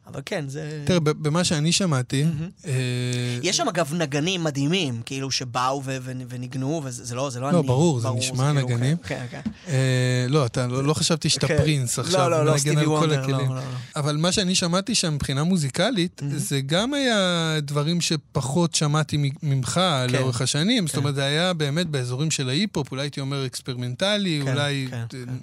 [0.07, 0.83] אבל כן, זה...
[0.85, 2.25] תראה, במה שאני שמעתי,
[2.65, 2.71] אה,
[3.43, 5.83] יש שם אגב נגנים מדהימים, כאילו, שבאו
[6.29, 7.67] וניגנו, וזה זה לא, זה לא, לא, אני.
[7.67, 8.97] ברור, זה נשמע נגנים.
[8.97, 9.41] כן, כן.
[10.29, 11.57] לא, אתה לא חשבתי שאתה כן.
[11.57, 13.49] פרינס עכשיו, לא, לא, מנגן על כל לא, הכלים.
[13.49, 13.61] לא, לא.
[13.95, 20.13] אבל מה שאני שמעתי שם מבחינה מוזיקלית, זה גם היה דברים שפחות שמעתי ממך כן.
[20.13, 20.87] לאורך השנים.
[20.87, 24.97] זאת אומרת, זה היה באמת באזורים של ההיפ-הופ, אולי הייתי אומר אקספרימנטלי, כן, אולי, כן,
[24.97, 25.33] אה, כן.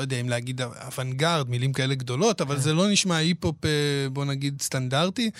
[0.00, 3.70] לא יודע אם להגיד אוונגרד, מילים כאלה גדולות, אבל זה לא נשמע היפ-הופ, אה,
[4.12, 5.30] בוא נגיד, סטנדרטי.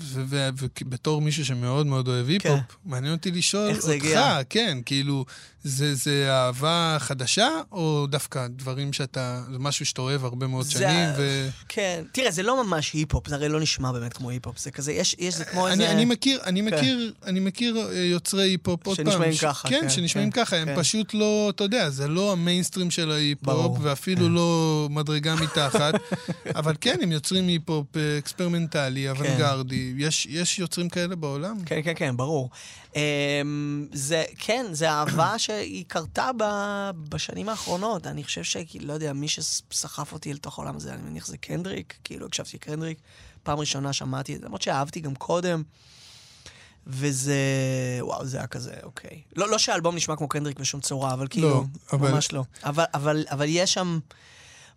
[0.00, 4.38] ובתור מישהו שמאוד מאוד אוהב היפ-הופ, מעניין אותי לשאול אותך, הגיע?
[4.50, 5.24] כן, כאילו,
[5.64, 10.70] זה, זה אהבה חדשה, או דווקא דברים שאתה, זה משהו שאתה אוהב הרבה מאוד זה-
[10.72, 11.48] שנים, ו...
[11.68, 14.92] כן, תראה, זה לא ממש היפ-הופ, זה הרי לא נשמע באמת כמו היפ-הופ, זה כזה,
[14.92, 15.90] יש, יש, זה כמו אני, איזה...
[15.92, 16.76] אני מכיר, אני כן.
[16.76, 19.06] מכיר, אני מכיר אה, יוצרי היפ-הופ, עוד פעם.
[19.06, 20.76] שנשמעים ככה, כן, כן, שנשמעים כן, ככה, הם כן.
[20.80, 25.94] פשוט לא, אתה יודע, זה לא המיינסטרים של ההיפ-הופ, ואפילו לא מדרגה מתחת,
[26.58, 31.64] אבל כן, הם יוצרים היפ-הופ אה, אקספרימנטלי, אוונגרדי, יש, יש יוצרים כאלה בעולם?
[31.64, 32.50] כן, כן, כן, ברור.
[32.96, 35.38] אמ, זה, כן, זה אהבה.
[35.38, 36.44] שהיא קרתה ב,
[37.08, 38.06] בשנים האחרונות.
[38.06, 38.56] אני חושב ש...
[38.80, 42.98] לא יודע, מי שסחף אותי לתוך העולם הזה, אני מניח זה קנדריק, כאילו הקשבתי לקנדריק.
[43.42, 45.62] פעם ראשונה שמעתי את זה, למרות שאהבתי גם קודם.
[46.86, 47.34] וזה,
[48.00, 49.22] וואו, זה היה כזה, אוקיי.
[49.36, 52.10] לא, לא שהאלבום נשמע כמו קנדריק בשום צורה, אבל כאילו, לא, אבל...
[52.12, 52.44] ממש לא.
[52.64, 53.98] אבל, אבל, אבל יש שם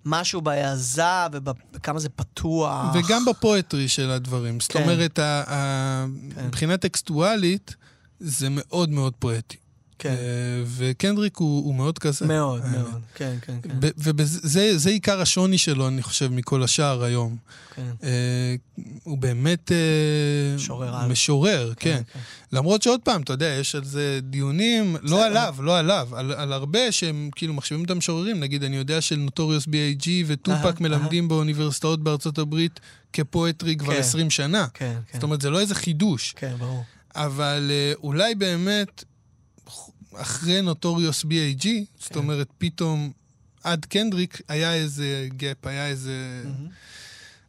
[0.06, 2.86] משהו בהעזה ובכמה זה פתוח.
[2.96, 4.60] וגם בפואטרי של הדברים.
[4.60, 4.82] זאת כן.
[4.84, 6.48] אומרת, ה- ה- כן.
[6.48, 7.76] מבחינה טקסטואלית,
[8.20, 9.58] זה מאוד מאוד פואטי.
[10.00, 10.10] כן.
[10.10, 12.26] אה, וקנדריק הוא, הוא מאוד כזה.
[12.26, 12.78] מאוד, האמת.
[12.78, 13.02] מאוד.
[13.16, 13.90] כן, כן, כן.
[13.98, 17.38] וזה זה עיקר השוני שלו, אני חושב, מכל השאר היום.
[17.76, 17.92] כן.
[18.04, 18.56] אה,
[19.04, 19.72] הוא באמת...
[19.72, 21.12] אה, משורר על.
[21.12, 22.02] משורר, כן.
[22.52, 26.54] למרות שעוד פעם, אתה יודע, יש על זה דיונים, לא עליו, לא עליו, על, על
[26.54, 28.40] הרבה שהם כאילו מחשיבים את המשוררים.
[28.40, 30.08] נגיד, אני יודע של נוטוריוס B.I.G.
[30.28, 32.80] וטופאק מלמדים באוניברסיטאות בארצות הברית
[33.14, 34.00] כ poetry כבר כן.
[34.00, 34.68] 20 שנה.
[34.74, 35.14] כן, כן.
[35.14, 36.34] זאת אומרת, זה לא איזה חידוש.
[36.38, 36.84] כן, ברור.
[37.16, 39.04] אבל אה, אולי באמת,
[40.18, 41.84] אחרי נוטוריוס B.I.G., כן.
[42.00, 43.12] זאת אומרת, פתאום
[43.64, 46.44] עד קנדריק היה איזה gap, היה איזה...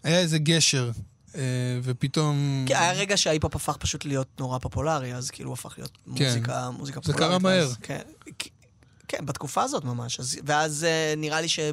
[0.05, 0.91] היה איזה גשר,
[1.35, 1.41] אה,
[1.83, 2.65] ופתאום...
[2.67, 6.71] כי היה רגע שההיפ-הופ הפך פשוט להיות נורא פופולרי, אז כאילו הוא הפך להיות מוזיקה,
[6.71, 7.31] מוזיקה זה פופולרית.
[7.31, 7.69] קרה מהר.
[7.83, 8.01] כן,
[9.09, 10.21] כן, בתקופה הזאת ממש.
[10.21, 11.73] אז- ואז אה, נראה לי שהיה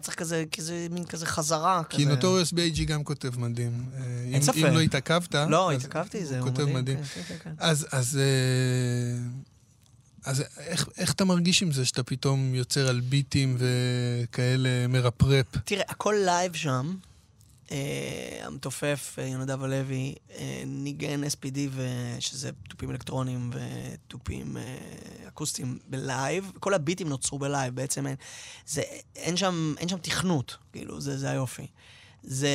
[0.00, 1.82] צריך כזה, כזה, מין כזה חזרה.
[1.88, 2.04] כי.
[2.04, 3.84] נוטוריוס בי.ג'י גם כותב מדהים.
[3.96, 4.56] אה, אין ספק.
[4.56, 6.98] אם לא התעכבת, לא, אז התעכבתי, זה הוא הוא כותב מדהים.
[6.98, 7.54] כן, כן, כן, כן.
[7.58, 8.18] אז,
[10.24, 15.46] אז, איך, איך אתה מרגיש עם זה שאתה פתאום יוצר על ביטים וכאלה מרפרפ?
[15.64, 16.94] תראה, הכל לייב שם.
[17.72, 24.62] אה, המתופף, אה, יונדב הלוי, אה, ניגן SPD, ו- שזה תופים אלקטרונים ותופים אה,
[25.28, 26.52] אקוסטיים בלייב.
[26.60, 28.16] כל הביטים נוצרו בלייב, בעצם אין,
[28.66, 28.82] זה,
[29.16, 31.66] אין, שם, אין שם תכנות, כאילו, זה, זה היופי.
[32.22, 32.48] זה,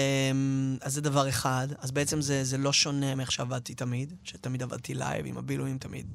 [0.81, 4.93] אז זה דבר אחד, אז בעצם זה, זה לא שונה מאיך שעבדתי תמיד, שתמיד עבדתי
[4.93, 6.07] לייב עם הבילויים, תמיד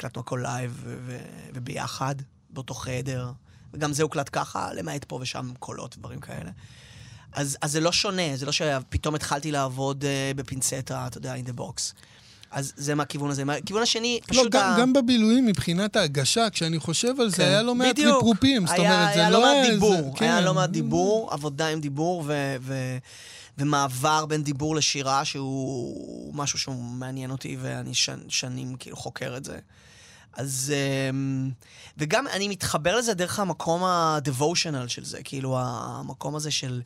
[0.00, 0.84] הקלטנו הכל לייב
[1.54, 2.14] וביחד,
[2.50, 3.30] באותו חדר,
[3.74, 6.50] וגם זה הוקלט ככה, למעט פה ושם קולות, דברים כאלה.
[7.32, 11.48] אז, אז זה לא שונה, זה לא שפתאום התחלתי לעבוד uh, בפינצטה, אתה יודע, in
[11.48, 11.92] the box.
[12.50, 13.44] אז זה מהכיוון הזה.
[13.44, 14.52] מהכיוון השני, לא, פשוט...
[14.52, 14.76] גם, ה...
[14.80, 17.42] גם בבילויים מבחינת ההגשה, כשאני חושב על זה, כן.
[17.42, 18.14] היה לא מעט בדיוק.
[18.14, 18.66] ריפרופים.
[18.66, 20.24] זאת היה, אומרת, זה היה לא לא מעט איזה- דיבור, כן.
[20.24, 22.56] היה לא מעט דיבור, עבודה עם דיבור ו...
[22.60, 22.98] ו...
[23.58, 28.10] ומעבר בין דיבור לשירה, שהוא משהו שהוא מעניין אותי, ואני ש...
[28.28, 29.58] שנים כאילו חוקר את זה.
[30.32, 30.72] אז...
[31.10, 31.50] אמ,
[31.98, 36.82] וגם אני מתחבר לזה דרך המקום ה-devotional של זה, כאילו המקום הזה של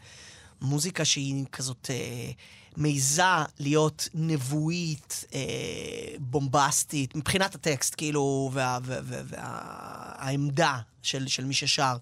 [0.62, 2.30] מוזיקה שהיא כזאת אה,
[2.76, 3.22] מעיזה
[3.59, 5.40] להיות נבואית, אה,
[6.18, 9.20] בומבסטית, מבחינת הטקסט, כאילו, והעמדה וה,
[10.24, 11.96] וה, וה, של, של מי ששר.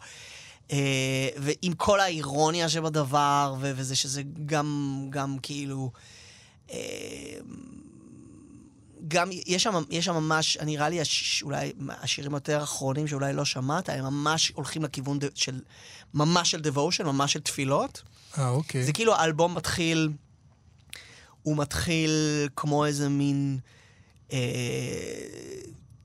[0.73, 5.91] אה, ועם כל האירוניה שבדבר, וזה שזה גם, גם כאילו...
[6.71, 7.39] אה,
[9.09, 13.45] גם, יש שם, יש שם ממש, נראה לי הש, אולי השירים היותר האחרונים שאולי לא
[13.45, 15.61] שמעת, הם ממש הולכים לכיוון ד, של,
[16.15, 18.03] ממש של devotion, ממש של תפילות.
[18.39, 18.85] אה, אוקיי.
[18.85, 20.11] זה כאילו האלבום מתחיל,
[21.43, 22.11] הוא מתחיל
[22.57, 23.59] כמו איזה מין
[24.33, 24.39] אה,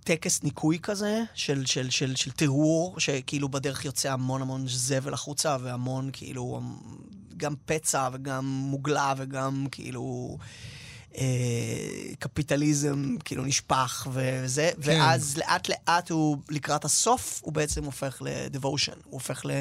[0.03, 5.57] טקס ניקוי כזה, של, של, של, של טיהור, שכאילו בדרך יוצא המון המון זבל החוצה,
[5.61, 6.61] והמון כאילו,
[7.37, 10.37] גם פצע וגם מוגלה וגם כאילו...
[11.17, 11.23] אה,
[12.19, 14.91] קפיטליזם כאילו נשפך וזה, כן.
[15.01, 19.51] ואז לאט לאט הוא, לקראת הסוף, הוא בעצם הופך ל-devotion, הוא הופך ל...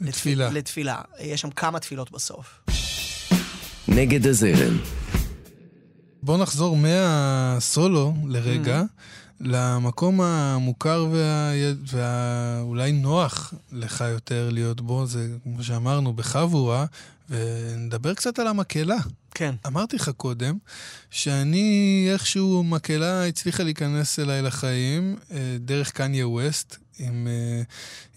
[0.00, 0.48] לתפילה.
[0.48, 1.00] לתפ- לתפילה.
[1.20, 2.60] יש שם כמה תפילות בסוף.
[3.88, 4.78] נגד הזרם,
[6.22, 9.44] בוא נחזור מהסולו לרגע, Mm-hmm.
[9.44, 12.60] למקום המוכר והאולי וה...
[12.60, 16.84] אולי נוח לך יותר להיות בו, זה כמו שאמרנו, בחבורה,
[17.30, 18.96] ונדבר קצת על המקהלה.
[19.34, 19.54] כן.
[19.66, 20.58] אמרתי לך קודם,
[21.10, 27.62] שאני איכשהו, מקהלה הצליחה להיכנס אליי לחיים אה, דרך קניה ווסט, עם, אה,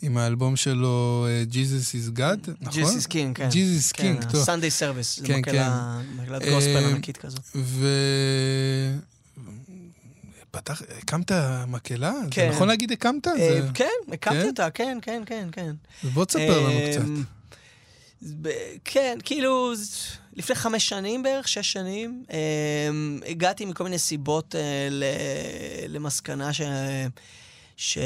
[0.01, 2.73] עם האלבום שלו אה, Jesus is God, נכון?
[2.73, 3.49] Jesus King, כן.
[3.49, 4.69] Jesus כן, King, טוב.
[4.69, 7.37] Service, זה כן, מקהלה, מקהלת גוספל ענקית כזו.
[7.55, 7.87] ו...
[10.51, 11.31] פתח, הקמת
[11.67, 12.13] מקהלה?
[12.31, 12.49] כן.
[12.49, 13.27] זה נכון להגיד הקמת?
[13.27, 13.67] אה, זה...
[13.73, 14.47] כן, הקמתי כן?
[14.47, 15.71] אותה, כן, כן, כן, כן.
[16.13, 17.05] בוא תספר לנו אה, קצת.
[18.83, 19.73] כן, כאילו,
[20.35, 22.89] לפני חמש שנים בערך, שש שנים, אה,
[23.27, 24.87] הגעתי מכל מיני סיבות אה,
[25.87, 26.61] למסקנה ש...
[27.77, 27.97] ש...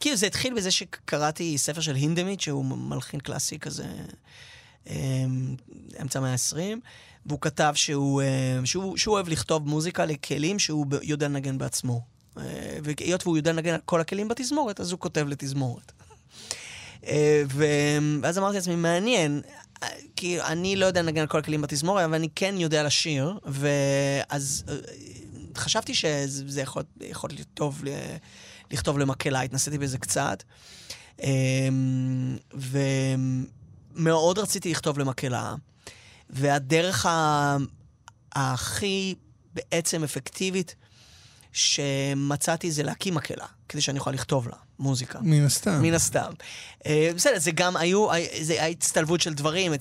[0.00, 3.86] כאילו, זה התחיל בזה שקראתי ספר של הינדמיט, שהוא מלחין קלאסי כזה,
[4.86, 5.24] אה,
[6.02, 6.78] אמצע המאה ה-20,
[7.26, 8.22] והוא כתב שהוא,
[8.64, 12.00] שהוא, שהוא אוהב לכתוב מוזיקה לכלים שהוא יודע לנגן בעצמו.
[12.82, 15.92] והיות והוא יודע לנגן על כל הכלים בתזמורת, אז הוא כותב לתזמורת.
[17.06, 17.42] אה,
[18.22, 19.42] ואז אמרתי לעצמי, מעניין,
[19.82, 23.38] אה, כי אני לא יודע לנגן על כל הכלים בתזמורת, אבל אני כן יודע לשיר,
[23.44, 24.74] ואז אה,
[25.56, 28.16] חשבתי שזה יכול, יכול להיות טוב ל-
[28.70, 30.42] לכתוב למקהלה, התנסיתי בזה קצת.
[33.96, 35.54] ומאוד רציתי לכתוב למקהלה,
[36.30, 37.06] והדרך
[38.32, 39.14] הכי
[39.54, 40.74] בעצם אפקטיבית
[41.52, 45.18] שמצאתי זה להקים מקהלה, כדי שאני אוכל לכתוב לה מוזיקה.
[45.22, 45.82] מן הסתם.
[45.82, 46.32] מן הסתם.
[46.86, 48.08] אה, בסדר, זה גם היו,
[48.40, 49.72] זה היה הצטלבות של דברים,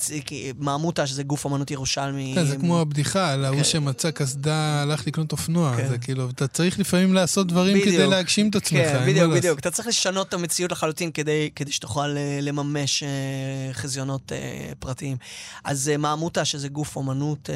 [0.60, 2.32] מעמותה, שזה גוף אמנות ירושלמי.
[2.36, 3.64] כן, זה כמו הבדיחה על ההוא כן.
[3.64, 5.78] שמצא קסדה, הלך לקנות אופנוע.
[5.78, 5.88] כן.
[5.88, 8.08] זה כאילו, אתה צריך לפעמים לעשות דברים כדי.
[8.08, 9.34] להגשים את עצמך, כן, בדיוק.
[9.34, 9.60] בדיוק.
[9.60, 15.18] אתה צריך לשנות את המציאות לחלוטין כדי, כדי שתוכל אה, לממש אה, חזיונות אה, פרטיים.
[15.64, 17.56] אז אה, מעמותה, שזה גוף אומנות אה,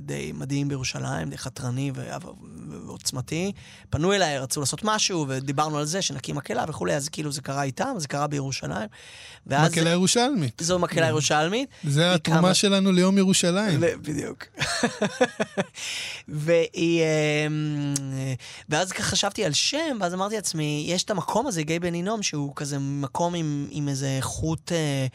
[0.00, 1.92] די מדהים בירושלים, די חתרני
[2.86, 3.52] ועוצמתי,
[3.90, 7.62] פנו אליי, רצו לעשות משהו, ודיברנו על זה, שנקים מקהלה וכולי, אז כאילו זה קרה
[7.62, 8.88] איתם, זה קרה בירושלים.
[9.46, 10.60] מקהלה ירושלמית.
[10.64, 11.68] זו מקהלה ירושלמית.
[11.84, 13.78] זה התרומה קמה- שלנו ליום ירושלים.
[13.82, 14.44] ו- בדיוק.
[16.28, 17.02] והיא...
[17.46, 17.94] אמ,
[18.68, 22.22] ואז ככה חשבתי על שם, ואז אמרתי לעצמי, יש את המקום הזה, גיא בן הינום,
[22.22, 24.72] שהוא כזה מקום עם, עם איזה איכות...
[24.72, 25.06] אה,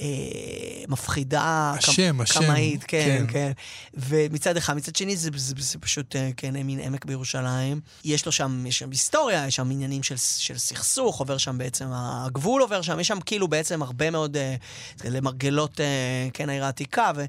[0.00, 3.32] אה, מפחידה, השם, השם, קמאית, כן, כן.
[3.32, 3.52] כן.
[3.94, 7.80] ומצד אחד, מצד שני זה, זה, זה פשוט, אה, כן, מין עמק בירושלים.
[8.04, 11.86] יש לו שם, יש שם היסטוריה, יש שם עניינים של, של סכסוך, עובר שם בעצם,
[11.92, 14.56] הגבול עובר שם, יש שם כאילו בעצם הרבה מאוד אה,
[15.04, 17.24] למרגלות, אה, כן, העיר העתיקה, ו...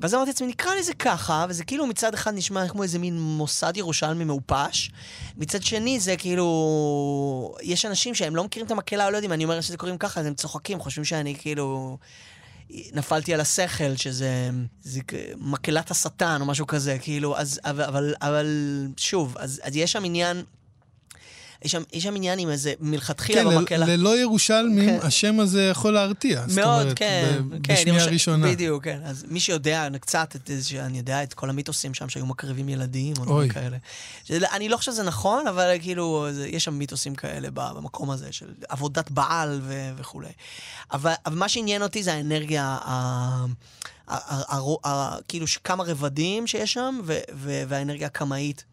[0.00, 3.76] ואז אמרתי לעצמי, נקרא לזה ככה, וזה כאילו מצד אחד נשמע כמו איזה מין מוסד
[3.76, 4.90] ירושלמי מעופש,
[5.36, 7.54] מצד שני זה כאילו...
[7.62, 10.26] יש אנשים שהם לא מכירים את המקהלה, לא יודעים, אני אומר שזה קוראים ככה, אז
[10.26, 11.98] הם צוחקים, חושבים שאני כאילו...
[12.92, 14.50] נפלתי על השכל, שזה
[14.82, 15.00] זה
[15.36, 18.46] מקהלת השטן או משהו כזה, כאילו, אז, אבל, אבל, אבל
[18.96, 20.42] שוב, אז, אז יש שם עניין,
[21.62, 23.86] יש שם, יש שם עניין עם איזה מלכתחילה כן, במקהלה.
[23.86, 25.06] ללא ירושלמים, כן.
[25.06, 26.44] השם הזה יכול להרתיע.
[26.48, 27.74] זאת מאוד, אומרת, כן, ב- כן.
[27.74, 28.46] בשמיעה ירוש- ראשונה.
[28.52, 29.00] בדיוק, כן.
[29.04, 33.24] אז מי שיודע קצת, את שאני יודע את כל המיתוסים שם שהיו מקריבים ילדים, או.
[33.24, 33.76] דברים כאלה.
[34.24, 38.28] שזה- אני לא חושב שזה נכון, אבל כאילו, זה, יש שם מיתוסים כאלה במקום הזה,
[38.32, 40.28] של עבודת בעל ו- וכולי.
[40.92, 43.44] אבל, אבל מה שעניין אותי זה האנרגיה, ה-
[45.28, 47.00] כאילו, כמה רבדים שיש שם,
[47.68, 48.64] והאנרגיה הקמאית.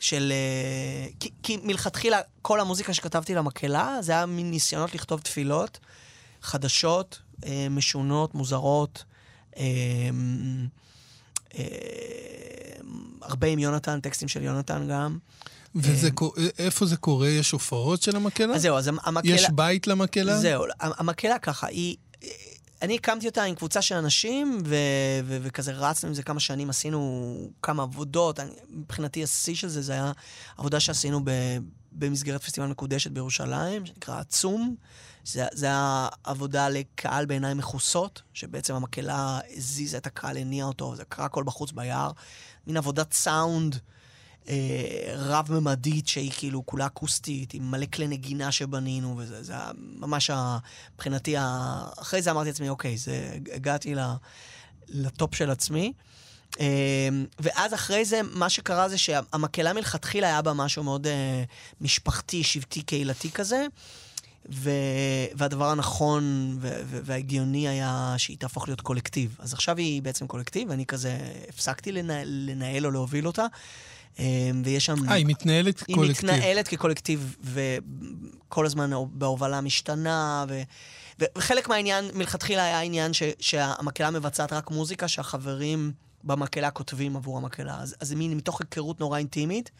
[0.00, 0.32] של...
[0.32, 5.78] אה, כי, כי מלכתחילה, כל המוזיקה שכתבתי למקהלה, זה היה מין ניסיונות לכתוב תפילות
[6.42, 9.04] חדשות, אה, משונות, מוזרות.
[9.56, 9.62] אה,
[11.58, 11.64] אה,
[13.22, 15.18] הרבה עם יונתן, טקסטים של יונתן גם.
[15.74, 17.28] וזה, קו- איפה זה קורה?
[17.28, 18.54] יש הופעות של המקהלה?
[18.54, 19.34] אז זהו, אז המקהלה...
[19.34, 20.38] יש בית למקהלה?
[20.38, 21.96] זהו, המקהלה ככה, היא...
[22.82, 24.74] אני הקמתי אותה עם קבוצה של אנשים, ו-
[25.24, 28.40] ו- וכזה רצנו עם זה כמה שנים, עשינו כמה עבודות.
[28.40, 30.12] אני, מבחינתי השיא של זה, זה היה
[30.58, 31.58] עבודה שעשינו ב-
[31.92, 34.76] במסגרת פסטיבל מקודשת בירושלים, שנקרא עצום.
[35.24, 41.04] זה, זה היה עבודה לקהל בעיניים מכוסות, שבעצם המקהלה הזיזה את הקהל, הניעה אותו, זה
[41.04, 42.10] קרה הכל בחוץ ביער.
[42.66, 43.76] מין עבודת סאונד.
[44.48, 50.30] אה, רב-ממדית שהיא כאילו כולה אקוסטית, עם מלא כלי נגינה שבנינו, וזה זה היה ממש
[50.30, 50.58] ה-
[50.94, 51.84] מבחינתי, ה...
[52.00, 54.00] אחרי זה אמרתי לעצמי, אוקיי, זה, הגעתי ל,
[54.88, 55.92] לטופ של עצמי.
[56.60, 61.44] אה, ואז אחרי זה, מה שקרה זה שהמקהלה מלכתחילה היה בה משהו מאוד אה,
[61.80, 63.66] משפחתי, שבטי, קהילתי כזה.
[64.52, 64.70] ו...
[65.34, 66.80] והדבר הנכון ו...
[66.84, 67.00] ו...
[67.04, 69.36] וההגיוני היה שהיא תהפוך להיות קולקטיב.
[69.38, 73.46] אז עכשיו היא בעצם קולקטיב, ואני כזה הפסקתי לנהל, לנהל או להוביל אותה.
[74.18, 75.08] אה, ויש שם...
[75.08, 76.30] אה, היא מתנהלת היא קולקטיב.
[76.30, 80.62] מתנהלת כקולקטיב, וכל הזמן בהובלה משתנה, ו...
[81.38, 83.22] וחלק מהעניין, מלכתחילה היה העניין ש...
[83.40, 85.92] שהמקהלה מבצעת רק מוזיקה, שהחברים
[86.24, 87.78] במקהלה כותבים עבור המקהלה.
[87.80, 89.70] אז, אז זה מין מתוך היכרות נורא אינטימית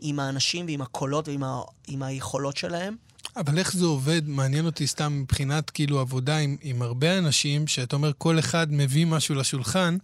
[0.00, 2.06] עם האנשים ועם הקולות ועם ה...
[2.06, 2.96] היכולות שלהם.
[3.36, 4.28] אבל איך זה עובד?
[4.28, 9.06] מעניין אותי סתם מבחינת כאילו עבודה עם, עם הרבה אנשים, שאתה אומר כל אחד מביא
[9.06, 9.96] משהו לשולחן.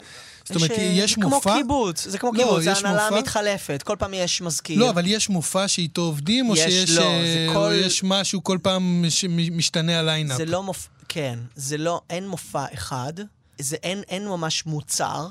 [0.45, 1.51] זאת אומרת, ש- יש זה מופע...
[1.51, 4.79] כמו קיבוץ, זה כמו לא, קיבוץ, יש ההנהלה מופע- מתחלפת, כל פעם יש מזכיר.
[4.79, 8.01] לא, אבל יש מופע שאיתו עובדים, או יש, שיש לא, אה, זה או כל- יש
[8.05, 10.37] משהו כל פעם שמשתנה הליינאפ?
[10.37, 13.13] זה לא מופע, כן, זה לא, אין מופע אחד,
[13.59, 15.27] זה אין, אין ממש מוצר,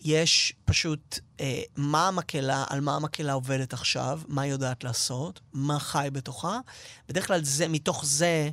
[0.00, 5.78] יש פשוט אה, מה המקהלה, על מה המקהלה עובדת עכשיו, מה היא יודעת לעשות, מה
[5.78, 6.60] חי בתוכה.
[7.08, 8.50] בדרך כלל זה, מתוך זה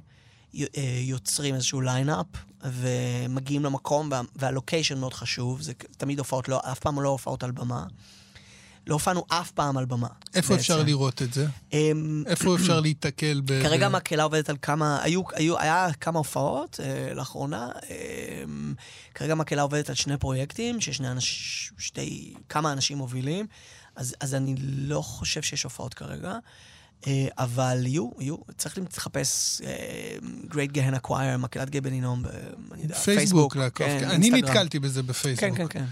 [0.55, 2.25] אה, יוצרים איזשהו ליינאפ,
[2.63, 7.51] ומגיעים למקום, וה, והלוקיישן מאוד חשוב, זה תמיד הופעות, לא, אף פעם לא הופעות על
[7.51, 7.85] במה.
[8.87, 10.07] לא הופענו אף פעם על במה.
[10.35, 10.59] איפה בעצם.
[10.59, 11.47] אפשר לראות את זה?
[11.73, 13.63] אמ, איפה אפשר להיתקל ב...
[13.63, 17.69] כרגע המקהלה עובדת על כמה, היו, היו, היה כמה הופעות אה, לאחרונה.
[17.89, 17.95] אה,
[19.15, 23.45] כרגע המקהלה עובדת על שני פרויקטים, ששני אנשים, שתי, כמה אנשים מובילים,
[23.95, 26.37] אז, אז אני לא חושב שיש הופעות כרגע.
[27.07, 30.17] אה, אבל יהיו, יהיו, צריך לחפש אה,
[30.51, 31.75] Great Gehenna Choir, מקהלת
[32.21, 32.31] ב-
[32.71, 33.87] אני יודע, פייסבוק לעקוב.
[33.87, 34.49] כן, כן, אני אינסטגרם.
[34.49, 35.49] נתקלתי בזה בפייסבוק.
[35.49, 35.85] כן, כן, כן.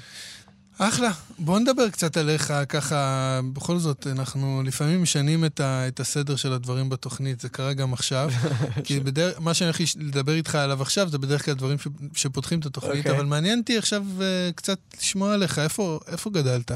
[0.77, 1.11] אחלה.
[1.39, 6.53] בוא נדבר קצת עליך, ככה, בכל זאת, אנחנו לפעמים משנים את, ה, את הסדר של
[6.53, 8.29] הדברים בתוכנית, זה קרה גם עכשיו.
[8.83, 12.59] כי בדרך, מה שאני הולך לדבר איתך עליו עכשיו, זה בדרך כלל דברים ש, שפותחים
[12.59, 12.97] את התוכנית, okay.
[12.97, 13.11] אוקיי.
[13.11, 14.21] אבל מעניין אותי עכשיו uh,
[14.55, 16.71] קצת לשמוע עליך, איפה, איפה גדלת?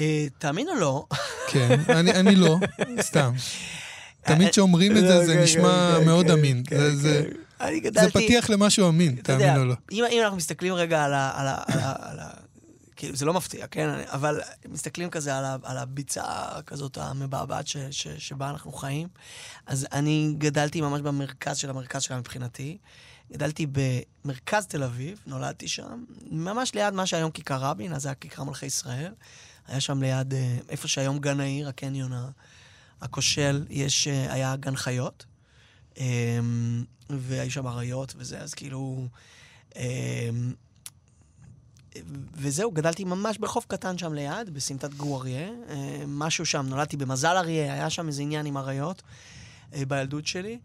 [0.00, 1.06] אה, תאמין או לא?
[1.52, 2.58] כן, אני, אני לא,
[3.00, 3.32] סתם.
[4.24, 6.62] תמיד כשאומרים את זה, זה כן, נשמע כן, מאוד אמין.
[6.92, 7.24] זה-.
[8.12, 9.74] פתיח למשהו אמין, יודע, תאמין או לא.
[9.92, 11.30] אם, אם אנחנו מסתכלים רגע על ה...
[11.34, 12.28] על ה, על ה, על ה
[13.02, 13.88] כאילו, זה לא מפתיע, כן?
[14.06, 16.24] אבל מסתכלים כזה על, ה, על הביצה
[16.66, 17.66] כזאת המבעבעת
[18.18, 19.08] שבה אנחנו חיים.
[19.66, 22.78] אז אני גדלתי ממש במרכז של המרכז שלה מבחינתי.
[23.32, 28.14] גדלתי במרכז תל אביב, נולדתי שם, ממש ליד מה שהיום כיכר רבין, אז זה היה
[28.14, 29.12] כיכר מלכי ישראל.
[29.66, 32.12] היה שם ליד, אה, איפה שהיום גן העיר, הקניון
[33.00, 35.26] הכושל, יש, אה, היה גן חיות.
[35.96, 39.08] אמ, והיו שם אריות וזה, אז כאילו...
[42.34, 45.48] וזהו, גדלתי ממש ברחוב קטן שם ליד, בסמטת גור אריה.
[45.68, 49.02] אה, משהו שם, נולדתי במזל אריה, היה שם איזה עניין עם אריות
[49.74, 50.58] אה, בילדות שלי.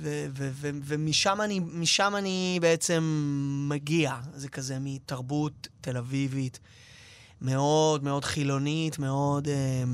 [0.00, 1.60] ו- ו- ו- ומשם אני,
[2.18, 3.04] אני בעצם
[3.68, 4.14] מגיע.
[4.34, 6.60] זה כזה מתרבות תל אביבית,
[7.40, 9.84] מאוד מאוד חילונית, מאוד אה,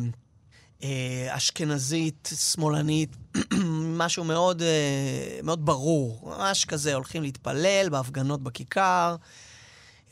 [0.83, 3.17] אה, אשכנזית, שמאלנית,
[4.03, 6.35] משהו מאוד, אה, מאוד ברור.
[6.37, 9.17] ממש כזה, הולכים להתפלל בהפגנות בכיכר.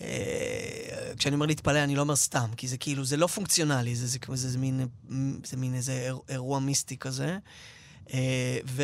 [0.01, 0.07] אה,
[1.17, 4.19] כשאני אומר להתפלל, אני לא אומר סתם, כי זה כאילו, זה לא פונקציונלי, זה, זה,
[4.35, 4.87] זה, זה, מין,
[5.47, 7.39] זה מין איזה איר- אירוע מיסטי כזה.
[8.15, 8.83] אה, ו,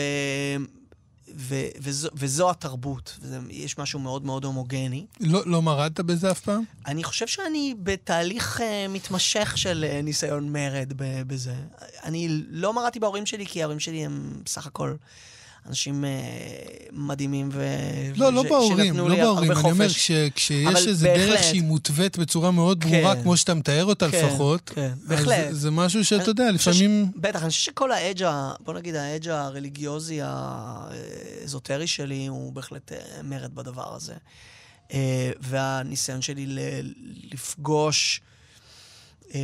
[1.36, 5.06] ו, וזו, וזו התרבות, וזה, יש משהו מאוד מאוד הומוגני.
[5.20, 6.62] לא לא מרדת בזה אף פעם?
[6.86, 11.54] אני חושב שאני בתהליך uh, מתמשך של uh, ניסיון מרד ב- בזה.
[12.04, 14.94] אני לא מרדתי בהורים שלי, כי ההורים שלי הם בסך הכל
[15.68, 16.08] אנשים uh,
[16.92, 17.64] מדהימים ו...
[18.16, 19.52] לא, לא בהורים, לא בהורים.
[19.52, 19.88] אני אומר.
[19.88, 21.42] כש- כשיש איזו דרך.
[21.42, 23.22] שהיא מותווית בצורה מאוד ברורה, כן.
[23.22, 25.46] כמו שאתה מתאר אותה כן, לפחות, כן, אז בהחלט.
[25.50, 27.10] זה משהו שאתה יודע, חושב ש- לפעמים...
[27.16, 32.98] בטח, אני חושב שכל האדג', ה- בוא נגיד, האדג' הרליגיוזי האזוטרי שלי הוא בהחלט אה,
[33.22, 34.14] מרד בדבר הזה.
[34.92, 36.92] אה, והניסיון שלי ל-
[37.32, 38.20] לפגוש,
[39.34, 39.40] אה,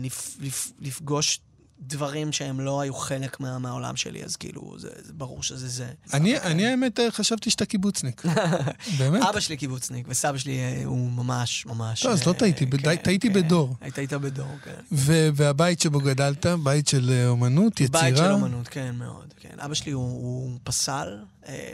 [0.00, 1.38] לפ- לפ- לפגוש
[1.86, 5.88] דברים שהם לא היו חלק מה, מהעולם שלי, אז כאילו, זה, זה ברור שזה זה.
[6.12, 8.22] אני, אני האמת אה, חשבתי שאתה קיבוצניק.
[8.98, 9.22] באמת?
[9.22, 12.04] אבא שלי קיבוצניק, וסבא שלי אה, הוא ממש, ממש...
[12.04, 13.34] לא, אז לא אה, טעיתי, בדי- כן, טעיתי כן.
[13.34, 13.76] בדור.
[13.80, 14.74] היית איתה בדור, כן.
[14.92, 18.02] ו- והבית שבו גדלת, בית של אומנות, יצירה.
[18.02, 19.34] בית של אומנות, כן, מאוד.
[19.40, 19.60] כן.
[19.60, 21.18] אבא שלי הוא, הוא פסל,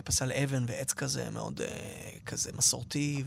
[0.04, 1.60] פסל אבן ועץ כזה, מאוד
[2.26, 3.22] כזה מסורתי,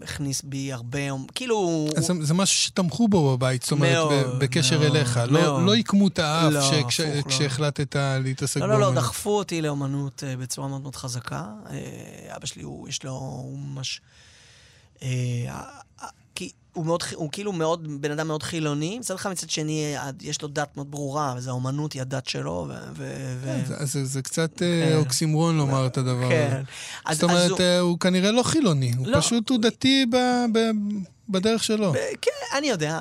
[0.00, 0.98] והכניס בי הרבה,
[1.34, 1.86] כאילו...
[1.98, 5.20] זה- זה משהו שתמכו בו בבית, זאת אומרת, מאוד, בקשר מאוד, אליך.
[5.26, 5.62] לא- מאוד.
[5.62, 7.30] לא עיקמו את האף לא, שכש- הפוך, לא.
[7.32, 8.88] כשהחלטת להתעסק לא, באומנות.
[8.88, 11.44] לא, לא, דחפו אותי לאומנות אה, בצורה מאוד מאוד חזקה.
[11.70, 14.00] אה, אבא שלי, הוא, יש לו, הוא ממש...
[15.02, 15.62] אה,
[16.34, 20.42] כי הוא מאוד, הוא כאילו מאוד, בן אדם מאוד חילוני, מצד אחד מצד שני, יש
[20.42, 22.72] לו דת מאוד ברורה, וזו האומנות, היא הדת שלו, ו...
[22.96, 24.96] ו- ו- כן, זה- זה- זה קצת אה, כן.
[24.96, 26.28] אוקסימורון לומר את הדבר הזה.
[26.50, 26.62] כן.
[27.06, 29.20] אז- זאת אומרת, אז הוא- אה, הוא כנראה לא חילוני, הוא לא.
[29.20, 30.16] פשוט הוא דתי ב-
[30.58, 30.70] ב-
[31.28, 31.92] בדרך שלו.
[32.22, 33.00] כן, אני יודע,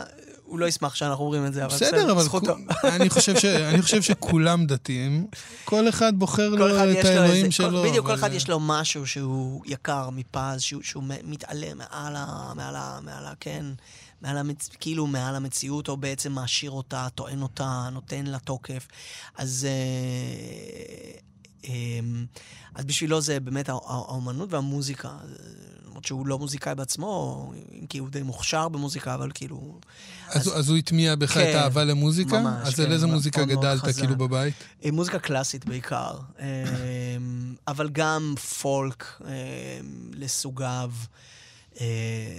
[0.52, 2.54] הוא לא ישמח שאנחנו אומרים את זה, אבל בסדר, אבל זכותו.
[2.84, 5.28] אני חושב ש- אני חושב שכולם דתיים.
[5.66, 7.82] כל אחד בוחר כל לו אחד את האלוהים איזה, שלו.
[7.84, 12.16] כל, בדיוק, כל אחד אה, יש לו משהו שהוא יקר מפז, שהוא, שהוא מתעלה מעל
[12.16, 12.54] ה...
[12.56, 13.00] מעל ה...
[13.04, 13.34] מעל ה...
[13.40, 13.66] כן,
[14.22, 14.70] מעל המצ...
[14.80, 18.88] כאילו מעל המציאות, או בעצם מעשיר אותה, טוען אותה, נותן לה תוקף.
[19.38, 19.68] אז...
[19.70, 21.20] אה,
[21.70, 22.00] אה,
[22.76, 25.10] אז בשבילו זה באמת הא- הא- האומנות והמוזיקה.
[25.92, 29.80] למרות שהוא לא מוזיקאי בעצמו, אם כי הוא די מוכשר במוזיקה, אבל כאילו...
[30.28, 32.40] אז אז הוא הטמיע בך את כן, האהבה למוזיקה?
[32.40, 34.00] ממש, אז כן, על איזה מוזיקה גדלת חזק.
[34.00, 34.54] כאילו בבית?
[34.86, 36.46] אה, מוזיקה קלאסית בעיקר, אה,
[37.68, 39.32] אבל גם פולק אה,
[40.14, 40.92] לסוגיו,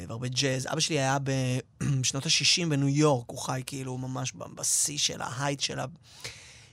[0.08, 0.66] והרבה ג'אז.
[0.66, 5.80] אבא שלי היה בשנות ה-60 בניו יורק, הוא חי כאילו ממש בשיא של ההייט של
[5.80, 5.86] ה...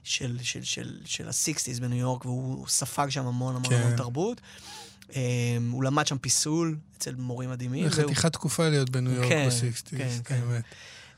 [0.04, 3.82] של, של, של, של ה-60's בניו יורק, והוא ספג שם המון המון כן.
[3.82, 4.42] המון תרבות.
[5.16, 5.22] אה,
[5.72, 7.88] הוא למד שם פיסול אצל מורים מדהימים.
[7.92, 10.40] והוא- חתיכת תקופה להיות בניו יורק כן, בסיקסטיז, כן, את כן.
[10.50, 10.64] האמת.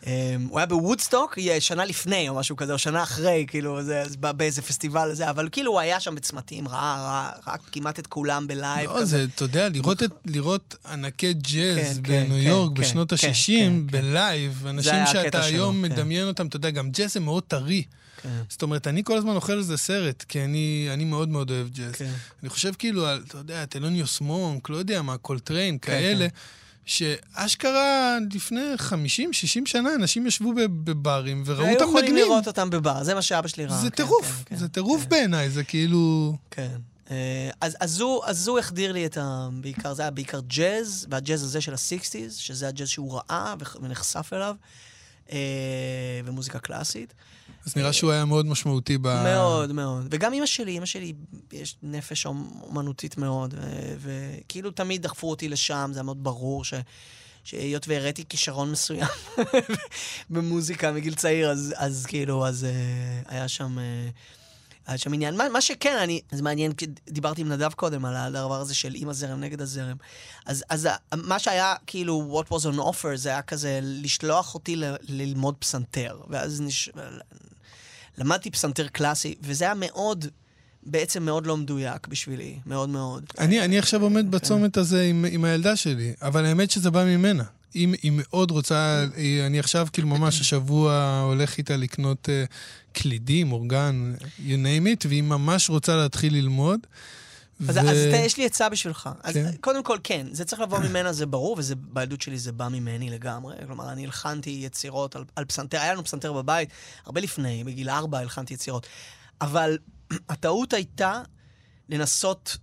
[0.02, 0.06] אממ,
[0.50, 4.04] הוא היה בוודסטוק שנה לפני או משהו כזה, או שנה אחרי, כאילו, זה,
[4.38, 8.48] באיזה פסטיבל זה, אבל כאילו הוא היה שם בצמתים, ראה, ראה, ראה כמעט את כולם
[8.48, 8.90] בלייב.
[8.90, 9.06] לא, כזה.
[9.06, 13.28] זה, אתה יודע, לראות את- לראות ענקי ג'אז כן, בניו כן, יורק כן, בשנות כן,
[13.28, 13.88] ה-60 כן.
[13.88, 15.82] בלייב, אנשים שאתה היום.
[15.82, 17.84] מדמיין אותם, אתה יודע, גם ג'אז זה מאוד טרי.
[18.24, 18.30] כן.
[18.50, 21.92] זאת אומרת, אני כל הזמן אוכל איזה סרט, כי אני, אני מאוד מאוד אוהב ג'אז.
[21.92, 22.12] כן.
[22.44, 26.28] אני חושב כאילו על, אתה יודע, טלוניוס מונק, לא יודע מה, קולטריין, כן, כאלה,
[26.86, 28.94] שאשכרה לפני 50-60
[29.66, 32.26] שנה אנשים ישבו בב- בברים וראו אותם יכולים מנגנים.
[32.26, 33.78] לראות אותם בבר, זה מה שאבא שלי ראה.
[33.78, 36.36] זה כן, טירוף, כן, כן, זה טירוף בעיניי, זה כאילו...
[36.52, 36.78] כן.
[37.12, 39.50] אה, אז, אז, הוא, אז הוא החדיר לי את ה...
[39.54, 44.56] בעיקר, זה היה בעיקר ג'אז, והג'אז הזה של ה-60's, שזה הג'אז שהוא ראה ונחשף אליו,
[45.32, 45.38] אה,
[46.26, 47.14] ומוזיקה קלאסית.
[47.66, 49.24] אז נראה שהוא היה מאוד משמעותי ב...
[49.24, 50.08] מאוד, מאוד.
[50.12, 51.14] וגם אימא שלי, אימא שלי,
[51.52, 53.54] יש נפש אומנותית מאוד,
[54.00, 56.74] וכאילו תמיד דחפו אותי לשם, זה היה מאוד ברור ש...
[57.44, 59.08] שהיות והראיתי כישרון מסוים
[60.30, 63.78] במוזיקה מגיל צעיר, אז, אז כאילו, אז uh, היה שם...
[63.78, 63.82] Uh,
[64.88, 65.38] היה שם עניין.
[65.38, 66.72] מה, מה שכן, אני, זה מעניין,
[67.10, 69.98] דיברתי עם נדב קודם על הדבר הזה של עם הזרם נגד הזרם.
[70.46, 74.96] אז, אז מה שהיה, כאילו, what was on offer, זה היה כזה לשלוח אותי ל,
[75.02, 76.22] ללמוד פסנתר.
[76.30, 76.90] ואז נש...
[78.18, 80.26] למדתי פסנתר קלאסי, וזה היה מאוד
[80.84, 83.26] בעצם מאוד לא מדויק בשבילי, מאוד מאוד.
[83.40, 84.32] אני, אני עכשיו עומד כן.
[84.32, 87.44] בצומת הזה עם, עם הילדה שלי, אבל האמת שזה בא ממנה.
[87.76, 89.06] אם היא מאוד רוצה,
[89.46, 92.52] אני עכשיו כאילו ממש השבוע הולך איתה לקנות uh,
[92.94, 96.80] קלידים, אורגן, you name it, והיא ממש רוצה להתחיל ללמוד.
[97.70, 97.80] אז, ו...
[97.80, 99.10] אז אתה, יש לי עצה בשבילך.
[99.24, 99.52] אז כן?
[99.62, 103.56] קודם כל, כן, זה צריך לבוא ממנה, זה ברור, ובילדות שלי זה בא ממני לגמרי.
[103.66, 106.70] כלומר, אני הלחנתי יצירות על, על פסנתר, היה לנו פסנתר בבית,
[107.06, 108.88] הרבה לפני, בגיל ארבע הלחנתי יצירות.
[109.42, 109.78] אבל
[110.30, 111.22] הטעות הייתה
[111.90, 112.58] לנסות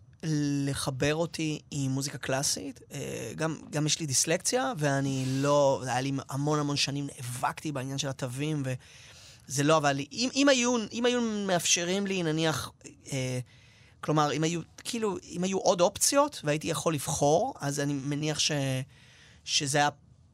[0.67, 2.81] לחבר אותי עם מוזיקה קלאסית.
[2.93, 5.83] אה, גם, גם יש לי דיסלקציה, ואני לא...
[5.87, 8.63] היה לי המון המון שנים, נאבקתי בעניין של התווים,
[9.49, 12.71] וזה לא, אבל אם, אם, היו, אם היו מאפשרים לי, נניח,
[13.13, 13.39] אה,
[14.01, 18.53] כלומר, אם היו, כאילו, אם היו עוד אופציות, והייתי יכול לבחור, אז אני מניח ש,
[19.45, 19.89] שזה היה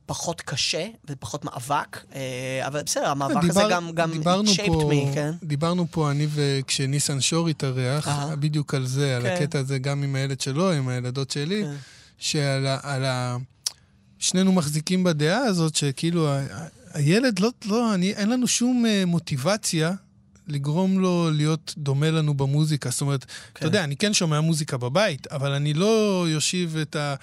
[0.07, 4.11] פחות קשה ופחות מאבק, אה, אבל בסדר, המאבק דיבר, הזה גם, גם
[4.57, 5.31] shaped פה, me, כן?
[5.43, 8.37] דיברנו פה, אני וכשניסן שור התארח, uh-huh.
[8.37, 9.27] בדיוק על זה, כן.
[9.27, 11.75] על הקטע הזה, גם עם הילד שלו, עם הילדות שלי, כן.
[12.19, 13.37] שעל ה, על ה...
[14.19, 16.41] שנינו מחזיקים בדעה הזאת, שכאילו, ה,
[16.95, 19.93] הילד לא, לא, אני, אין לנו שום uh, מוטיבציה
[20.49, 22.91] לגרום לו להיות דומה לנו במוזיקה.
[22.91, 23.31] זאת אומרת, כן.
[23.55, 27.15] אתה יודע, אני כן שומע מוזיקה בבית, אבל אני לא יושיב את, ה,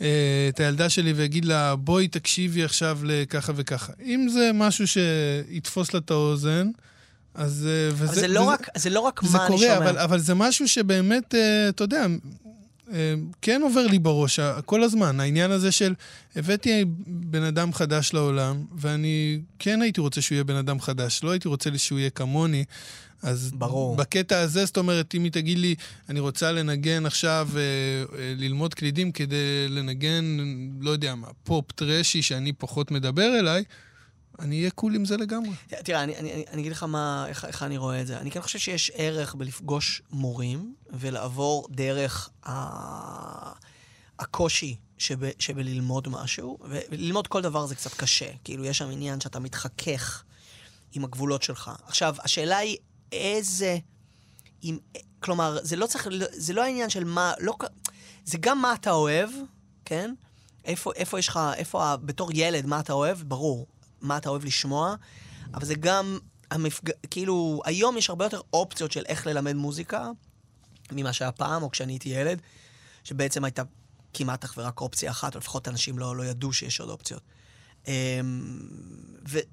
[0.00, 3.92] אה, את הילדה שלי ואגיד לה, בואי תקשיבי עכשיו לככה וככה.
[4.04, 6.68] אם זה משהו שיתפוס לה את האוזן,
[7.34, 7.68] אז...
[7.70, 9.76] אה, וזה, אבל זה לא, וזה, רק, זה לא רק מה קורה, אני שומע.
[9.76, 12.06] אבל, אבל זה משהו שבאמת, אה, אתה יודע,
[13.42, 15.94] כן עובר לי בראש כל הזמן, העניין הזה של
[16.36, 21.30] הבאתי בן אדם חדש לעולם, ואני כן הייתי רוצה שהוא יהיה בן אדם חדש, לא
[21.30, 22.64] הייתי רוצה שהוא יהיה כמוני.
[23.22, 23.96] אז ברור.
[23.96, 25.74] בקטע הזה, זאת אומרת, אם היא תגיד לי,
[26.08, 30.36] אני רוצה לנגן עכשיו, אה, אה, ללמוד קלידים כדי לנגן,
[30.80, 33.64] לא יודע מה, פופ טרשי שפחות מדבר אליי,
[34.38, 35.54] אני אהיה קול עם זה לגמרי.
[35.68, 38.18] תראה, אני, אני, אני אגיד לך מה, איך, איך אני רואה את זה.
[38.18, 42.52] אני כן חושב שיש ערך בלפגוש מורים ולעבור דרך ה...
[44.18, 48.30] הקושי שב, שבללמוד משהו, וללמוד כל דבר זה קצת קשה.
[48.44, 50.24] כאילו, יש שם עניין שאתה מתחכך
[50.92, 51.70] עם הגבולות שלך.
[51.86, 52.76] עכשיו, השאלה היא
[53.12, 53.78] איזה...
[54.62, 54.78] עם,
[55.20, 56.08] כלומר, זה לא צריך...
[56.30, 57.32] זה לא העניין של מה...
[57.40, 57.54] לא,
[58.24, 59.30] זה גם מה אתה אוהב,
[59.84, 60.14] כן?
[60.64, 61.40] איפה, איפה יש לך...
[61.54, 63.22] איפה, בתור ילד, מה אתה אוהב?
[63.22, 63.66] ברור.
[64.02, 64.94] מה אתה אוהב לשמוע,
[65.54, 66.18] אבל זה גם
[66.50, 66.90] המפג...
[67.10, 70.10] כאילו, היום יש הרבה יותר אופציות של איך ללמד מוזיקה
[70.92, 72.42] ממה שהיה פעם, או כשאני הייתי ילד,
[73.04, 73.62] שבעצם הייתה
[74.14, 77.22] כמעט אך ורק אופציה אחת, או לפחות אנשים לא, לא ידעו שיש עוד אופציות.
[77.88, 77.92] אמ,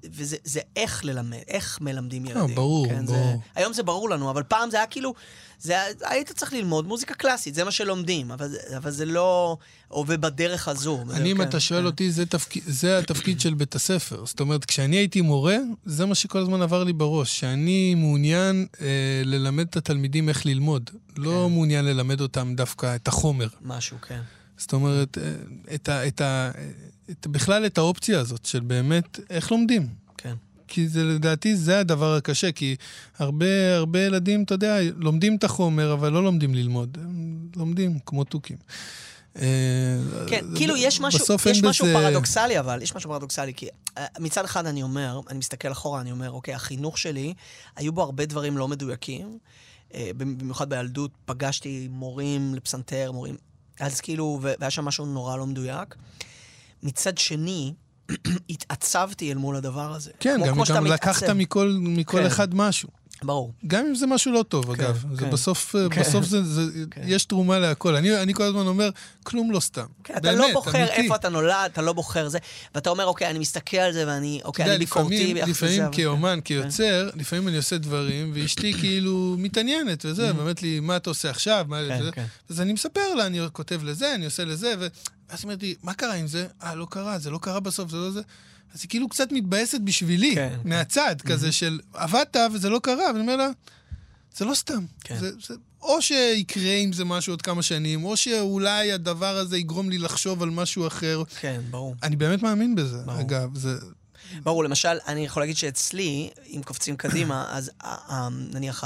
[0.04, 2.48] וזה איך ללמד, איך מלמדים ילדים.
[2.48, 3.18] לא, ברור, כן, ברור.
[3.18, 5.14] זה, היום זה ברור לנו, אבל פעם זה היה כאילו,
[5.58, 5.74] זה,
[6.04, 9.56] היית צריך ללמוד מוזיקה קלאסית, זה מה שלומדים, אבל, אבל זה לא
[9.88, 11.04] עובד בדרך הזו.
[11.10, 11.86] אני, אם כן, אתה שואל כן.
[11.86, 12.54] אותי, זה, תפק...
[12.66, 14.24] זה התפקיד של בית הספר.
[14.26, 18.86] זאת אומרת, כשאני הייתי מורה, זה מה שכל הזמן עבר לי בראש, שאני מעוניין אה,
[19.24, 20.90] ללמד את התלמידים איך ללמוד.
[21.14, 21.22] כן.
[21.22, 23.48] לא מעוניין ללמד אותם דווקא את החומר.
[23.62, 24.20] משהו, כן.
[24.60, 26.08] זאת אומרת, אה, את ה...
[26.08, 26.50] את ה
[27.10, 29.88] את, בכלל את האופציה הזאת של באמת איך לומדים.
[30.16, 30.34] כן.
[30.68, 32.76] כי זה לדעתי זה הדבר הקשה, כי
[33.18, 36.98] הרבה, הרבה ילדים, אתה יודע, לומדים את החומר, אבל לא לומדים ללמוד.
[37.00, 38.56] הם לומדים כמו תוכים.
[39.36, 39.42] אה,
[40.28, 41.94] כן, כאילו יש משהו, יש משהו בזה...
[41.94, 46.12] פרדוקסלי, אבל יש משהו פרדוקסלי, כי אה, מצד אחד אני אומר, אני מסתכל אחורה, אני
[46.12, 47.34] אומר, אוקיי, החינוך שלי,
[47.76, 49.38] היו בו הרבה דברים לא מדויקים.
[50.16, 53.36] במיוחד בילדות, פגשתי מורים לפסנתר, מורים,
[53.80, 55.94] אז כאילו, והיה שם משהו נורא לא מדויק.
[56.82, 57.74] מצד שני,
[58.50, 60.10] התעצבתי אל מול הדבר הזה.
[60.20, 62.26] כן, כמו, גם, כמו גם לקחת מכל, מכל כן.
[62.26, 62.88] אחד משהו.
[63.22, 63.52] ברור.
[63.66, 65.02] גם אם זה משהו לא טוב, כן, אגב.
[65.02, 65.16] כן.
[65.16, 66.00] זה בסוף, כן.
[66.00, 67.00] בסוף זה, זה כן.
[67.04, 67.96] יש תרומה להכל.
[67.96, 68.90] אני, אני כל הזמן אומר,
[69.22, 69.86] כלום לא סתם.
[70.04, 70.92] כן, אתה לא בוחר אמיתי.
[70.92, 72.38] איפה אתה נולד, אתה לא בוחר זה,
[72.74, 75.50] ואתה אומר, אוקיי, אני מסתכל על זה ואני, אוקיי, אני ביקורתי לזה.
[75.50, 76.40] לפעמים כאומן, כן.
[76.40, 77.18] כיוצר, כן.
[77.18, 81.66] לפעמים אני עושה דברים, ואשתי כאילו מתעניינת וזה, ואומרת לי, מה אתה עושה עכשיו?
[81.68, 82.12] מה כן, וזה?
[82.12, 82.24] כן.
[82.50, 84.90] אז אני מספר לה, אני כותב לזה, אני עושה לזה, ואז
[85.32, 86.46] היא אומרת לי, מה קרה עם זה?
[86.62, 88.20] אה, לא קרה, זה לא קרה בסוף, זה לא זה.
[88.74, 91.28] אז היא כאילו קצת מתבאסת בשבילי, כן, מהצד, כן.
[91.28, 93.48] כזה של עבדת וזה לא קרה, ואני אומר לה,
[94.36, 94.84] זה לא סתם.
[95.04, 95.16] כן.
[95.18, 99.90] זה, זה, או שיקרה עם זה משהו עוד כמה שנים, או שאולי הדבר הזה יגרום
[99.90, 101.22] לי לחשוב על משהו אחר.
[101.40, 101.94] כן, ברור.
[102.02, 103.20] אני באמת מאמין בזה, ברור.
[103.20, 103.58] אגב.
[103.58, 103.74] זה...
[104.42, 108.84] ברור, למשל, אני יכול להגיד שאצלי, אם קופצים קדימה, אז ה- ה- נניח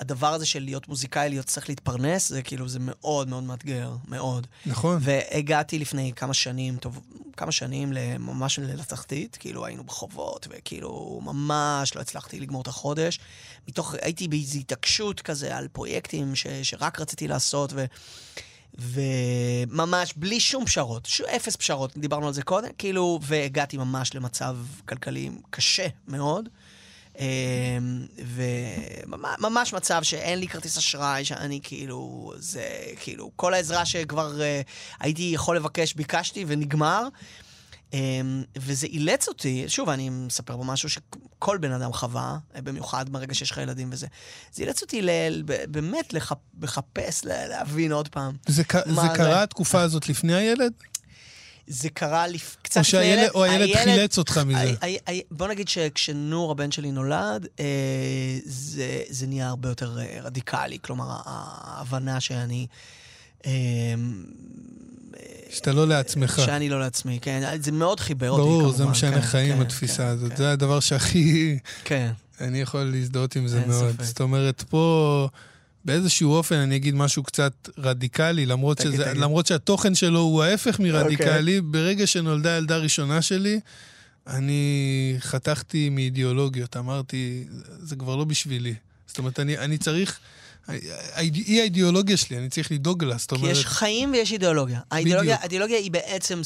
[0.00, 4.46] הדבר הזה של להיות מוזיקאי, להיות צריך להתפרנס, זה כאילו, זה מאוד מאוד מאתגר, מאוד.
[4.66, 4.98] נכון.
[5.00, 7.00] והגעתי לפני כמה שנים, טוב,
[7.36, 13.18] כמה שנים ממש לתחתית, כאילו היינו בחובות, וכאילו ממש לא הצלחתי לגמור את החודש.
[13.68, 17.84] מתוך, הייתי באיזו התעקשות כזה על פרויקטים ש, שרק רציתי לעשות, ו...
[18.78, 21.20] וממש בלי שום פשרות, ש...
[21.20, 24.56] אפס פשרות, דיברנו על זה קודם, כאילו, והגעתי ממש למצב
[24.88, 26.48] כלכלי קשה מאוד.
[27.20, 32.62] אמ, וממש מצב שאין לי כרטיס אשראי, שאני כאילו, זה
[33.00, 34.68] כאילו, כל העזרה שכבר uh,
[35.00, 37.08] הייתי יכול לבקש, ביקשתי ונגמר.
[37.90, 37.94] Um,
[38.56, 43.50] וזה אילץ אותי, שוב, אני מספר פה משהו שכל בן אדם חווה, במיוחד ברגע שיש
[43.50, 44.06] לך ילדים וזה.
[44.52, 45.10] זה אילץ אותי ל,
[45.44, 48.36] ב, באמת לח, לחפש, להבין עוד פעם.
[48.46, 50.72] זה, זה קרה התקופה הזאת לפני הילד?
[51.66, 52.56] זה קרה לפ...
[52.62, 53.30] קצת או לפני ילד.
[53.34, 54.74] או הילד חילץ אותך מזה.
[54.80, 57.64] I, I, I, בוא נגיד שכשנור, הבן שלי, נולד, אה,
[58.44, 60.78] זה, זה נהיה הרבה יותר אה, רדיקלי.
[60.82, 62.66] כלומר, ההבנה שאני...
[63.46, 63.52] אה,
[65.50, 66.40] שאתה לא לעצמך.
[66.46, 67.56] שאני לא לעצמי, כן.
[67.60, 68.76] זה מאוד חיבר אותי, ברור, כמובן.
[68.76, 70.30] זה משנה כן, חיים, כן, התפיסה כן, הזאת.
[70.30, 70.36] כן.
[70.36, 71.58] זה הדבר שהכי...
[71.84, 72.10] כן.
[72.40, 73.92] אני יכול להזדהות עם זה מאוד.
[73.92, 74.02] ספק.
[74.02, 75.28] זאת אומרת, פה...
[75.84, 79.16] באיזשהו אופן אני אגיד משהו קצת רדיקלי, למרות, תגיד, שזה, תגיד.
[79.16, 81.58] למרות שהתוכן שלו הוא ההפך מרדיקלי.
[81.58, 81.60] אוקיי.
[81.60, 83.60] ברגע שנולדה הילדה הראשונה שלי,
[84.26, 87.44] אני חתכתי מאידיאולוגיות, אמרתי,
[87.82, 88.74] זה כבר לא בשבילי.
[89.06, 90.18] זאת אומרת, אני, אני צריך...
[91.16, 93.52] היא האידיאולוגיה שלי, אני צריך לדאוג לה, זאת כי אומרת...
[93.52, 94.80] יש חיים ויש אידיאולוגיה.
[94.90, 95.36] האידיאולוגיה.
[95.40, 96.40] האידיאולוגיה היא בעצם,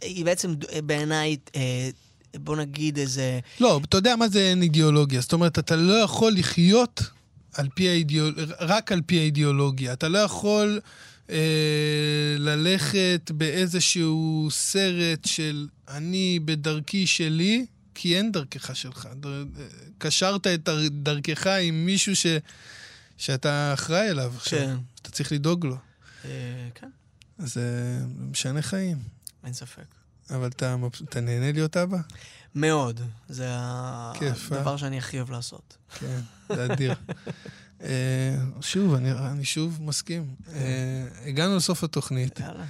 [0.00, 0.54] היא בעצם
[0.84, 1.90] בעיניי, אה,
[2.36, 3.40] בוא נגיד איזה...
[3.60, 5.20] לא, אתה יודע מה זה אין אידיאולוגיה.
[5.20, 7.02] זאת אומרת, אתה לא יכול לחיות
[7.52, 8.34] על פי האידיאול...
[8.60, 9.92] רק על פי האידיאולוגיה.
[9.92, 10.80] אתה לא יכול
[11.30, 11.36] אה,
[12.38, 19.08] ללכת באיזשהו סרט של אני בדרכי שלי, כי אין דרכך שלך.
[19.20, 19.44] דר...
[19.98, 22.26] קשרת את דר- דרכך עם מישהו ש...
[23.18, 24.58] שאתה אחראי אליו עכשיו.
[24.58, 24.76] כן.
[25.02, 25.76] אתה צריך לדאוג לו.
[26.24, 26.30] אה,
[26.74, 26.88] כן,
[27.38, 27.96] זה
[28.30, 28.98] משנה חיים.
[29.44, 29.84] אין ספק.
[30.30, 31.98] אבל אתה, אתה נהנה להיות אבא?
[32.54, 33.00] מאוד.
[33.28, 33.48] זה
[34.14, 34.58] כיף, אה?
[34.58, 35.76] הדבר שאני הכי אוהב לעשות.
[35.98, 36.94] כן, זה אדיר.
[37.82, 37.88] אה,
[38.60, 40.26] שוב, אני, אני שוב מסכים.
[40.54, 42.40] אה, הגענו לסוף התוכנית.
[42.40, 42.64] יאללה.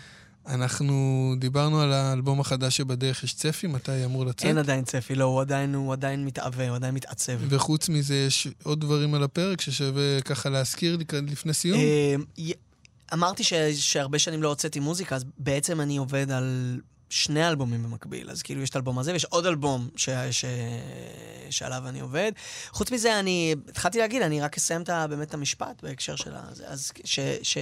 [0.46, 0.94] אנחנו
[1.38, 3.66] דיברנו על האלבום החדש שבדרך, יש צפי?
[3.66, 4.44] מתי אמור לצאת?
[4.44, 7.32] אין עדיין צפי, לא, הוא עדיין, הוא עדיין מתעווה, הוא עדיין מתעצב.
[7.48, 11.78] וחוץ מזה, יש עוד דברים על הפרק ששווה ככה להזכיר לפני סיום?
[11.80, 12.14] אה,
[13.12, 16.80] אמרתי ש- שהרבה שנים לא הוצאתי מוזיקה, אז בעצם אני עובד על
[17.12, 18.30] שני אלבומים במקביל.
[18.30, 20.44] אז כאילו יש את האלבום הזה ויש עוד אלבום ש- ש-
[21.50, 22.32] שעליו אני עובד.
[22.70, 26.30] חוץ מזה, אני התחלתי להגיד, אני רק אסיים את ה- באמת את המשפט בהקשר של
[26.34, 26.64] הזה.
[26.68, 27.20] אז ש...
[27.42, 27.58] ש-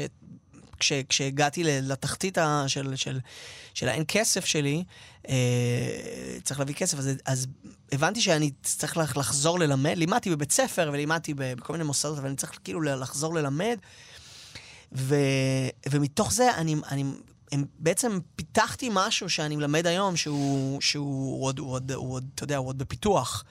[0.80, 3.18] כש, כשהגעתי לתחתית ה, של, של,
[3.74, 4.84] של האין כסף שלי,
[5.28, 5.34] אה,
[6.44, 7.46] צריך להביא כסף, אז, אז
[7.92, 9.94] הבנתי שאני צריך לח- לחזור ללמד.
[9.96, 13.76] לימדתי בבית ספר ולימדתי בכל מיני מוסדות, אבל אני צריך כאילו לחזור ללמד.
[14.92, 15.14] ו,
[15.88, 17.04] ומתוך זה אני, אני
[17.52, 22.44] הם, בעצם פיתחתי משהו שאני מלמד היום, שהוא, שהוא עוד, הוא עוד, הוא עוד, אתה
[22.44, 23.44] יודע, הוא עוד בפיתוח.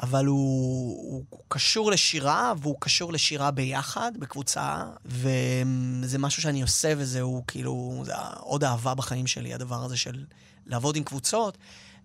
[0.00, 6.92] אבל הוא, הוא, הוא קשור לשירה, והוא קשור לשירה ביחד, בקבוצה, וזה משהו שאני עושה,
[6.96, 10.24] וזהו כאילו, זה עוד אהבה בחיים שלי, הדבר הזה של
[10.66, 11.58] לעבוד עם קבוצות.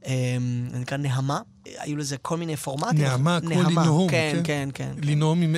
[0.05, 3.01] אמ, זה נקרא נהמה, היו לזה כל מיני פורמטים.
[3.01, 4.43] נהמה, כמו לנהום, כן, כן?
[4.43, 4.91] כן, כן.
[5.01, 5.07] כן.
[5.07, 5.57] לנאום עם A.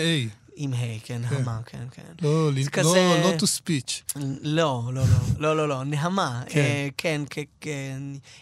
[0.62, 2.04] עם ה', כן, נהמה, כן, כן.
[2.22, 4.20] לא, זה לא, כזה- לא to speech.
[4.42, 5.06] לא, לא, לא,
[5.38, 6.60] לא, לא, לא, נהמה, כן.
[6.60, 7.22] אה, כן,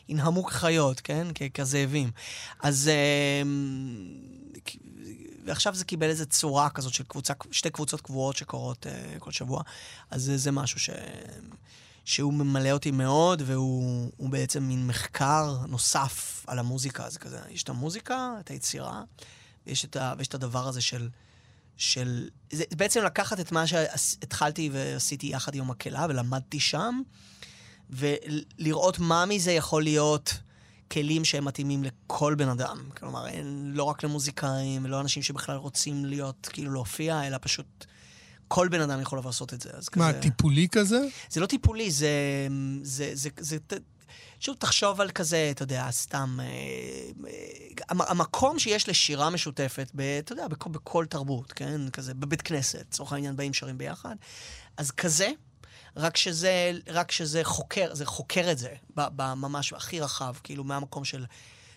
[0.09, 2.11] ינהמו כחיות, כן, כ- כזאבים.
[2.59, 2.89] אז...
[4.65, 4.76] כ-
[5.45, 9.61] ועכשיו זה קיבל איזו צורה כזאת של קבוצה, שתי קבוצות קבועות שקורות אה, כל שבוע,
[10.11, 10.89] אז זה, זה משהו ש...
[12.05, 17.05] שהוא ממלא אותי מאוד, והוא הוא בעצם מין מחקר נוסף על המוזיקה.
[17.05, 19.01] אז כזה, יש את המוזיקה, את היצירה,
[19.68, 21.09] ויש את, ה, ויש את הדבר הזה של...
[21.78, 22.30] של...
[22.51, 27.01] זה בעצם לקחת את מה שהתחלתי ועשיתי יחד עם המקהלה, ולמדתי שם,
[27.89, 30.34] ולראות מה מזה יכול להיות
[30.91, 32.89] כלים שהם מתאימים לכל בן אדם.
[32.97, 37.86] כלומר, אין, לא רק למוזיקאים, ולא אנשים שבכלל רוצים להיות, כאילו להופיע, אלא פשוט
[38.47, 39.69] כל בן אדם יכול לעשות את זה.
[39.95, 40.21] מה, כזה...
[40.21, 40.99] טיפולי כזה?
[41.30, 42.09] זה לא טיפולי, זה...
[42.82, 43.78] זה, זה, זה, זה
[44.39, 46.37] שוב, תחשוב על כזה, אתה יודע, סתם...
[46.41, 46.45] אה,
[47.27, 47.31] אה,
[47.89, 51.89] המ- המקום שיש לשירה משותפת, ב, אתה יודע, בכל, בכל תרבות, כן?
[51.89, 54.15] כזה, בבית כנסת, לצורך העניין, באים שרים ביחד.
[54.77, 55.29] אז כזה,
[55.95, 61.25] רק שזה, רק שזה חוקר, זה חוקר את זה, בממש הכי רחב, כאילו, מהמקום של...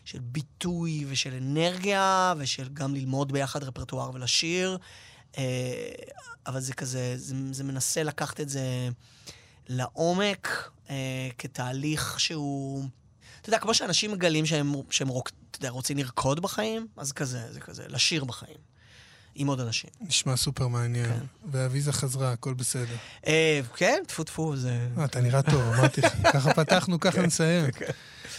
[0.05, 4.79] של ביטוי ושל אנרגיה, ושל גם ללמוד ביחד רפרטואר ולשיר.
[5.39, 5.93] אה,
[6.47, 8.89] אבל זה כזה, זה, זה מנסה לקחת את זה
[9.71, 12.85] לעומק, אה, כתהליך שהוא...
[13.41, 17.53] אתה יודע, כמו שאנשים מגלים שהם, שהם רוק, אתה יודע, רוצים לרקוד בחיים, אז כזה,
[17.53, 18.57] זה כזה, לשיר בחיים.
[19.35, 19.91] עם עוד אנשים.
[20.01, 21.07] נשמע סופר מעניין.
[21.07, 21.25] כן.
[21.51, 22.97] ואביזה חזרה, הכל בסדר.
[23.27, 24.89] אה, כן, טפו טפו, זה...
[24.99, 26.13] אה, אתה נראה טוב, אמרתי לך.
[26.33, 27.65] ככה פתחנו, ככה נסיים.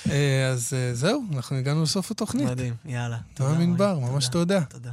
[0.10, 2.48] אה, אז אה, זהו, אנחנו הגענו לסוף התוכנית.
[2.48, 3.18] מדהים, יאללה.
[3.34, 3.60] תודה.
[3.60, 4.62] ענבר, ממש תודה.
[4.62, 4.92] תודה.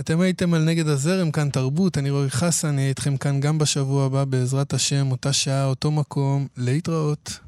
[0.00, 4.06] אתם הייתם על נגד הזרם, כאן תרבות, אני רועי חסן, אהיה איתכם כאן גם בשבוע
[4.06, 7.38] הבא, בעזרת השם, אותה שעה, אותו מקום, להתראות.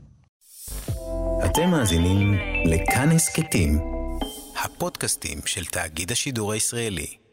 [1.45, 2.35] אתם מאזינים
[2.65, 3.79] לכאן הסכתים,
[4.65, 7.24] הפודקאסטים של תאגיד השידור הישראלי.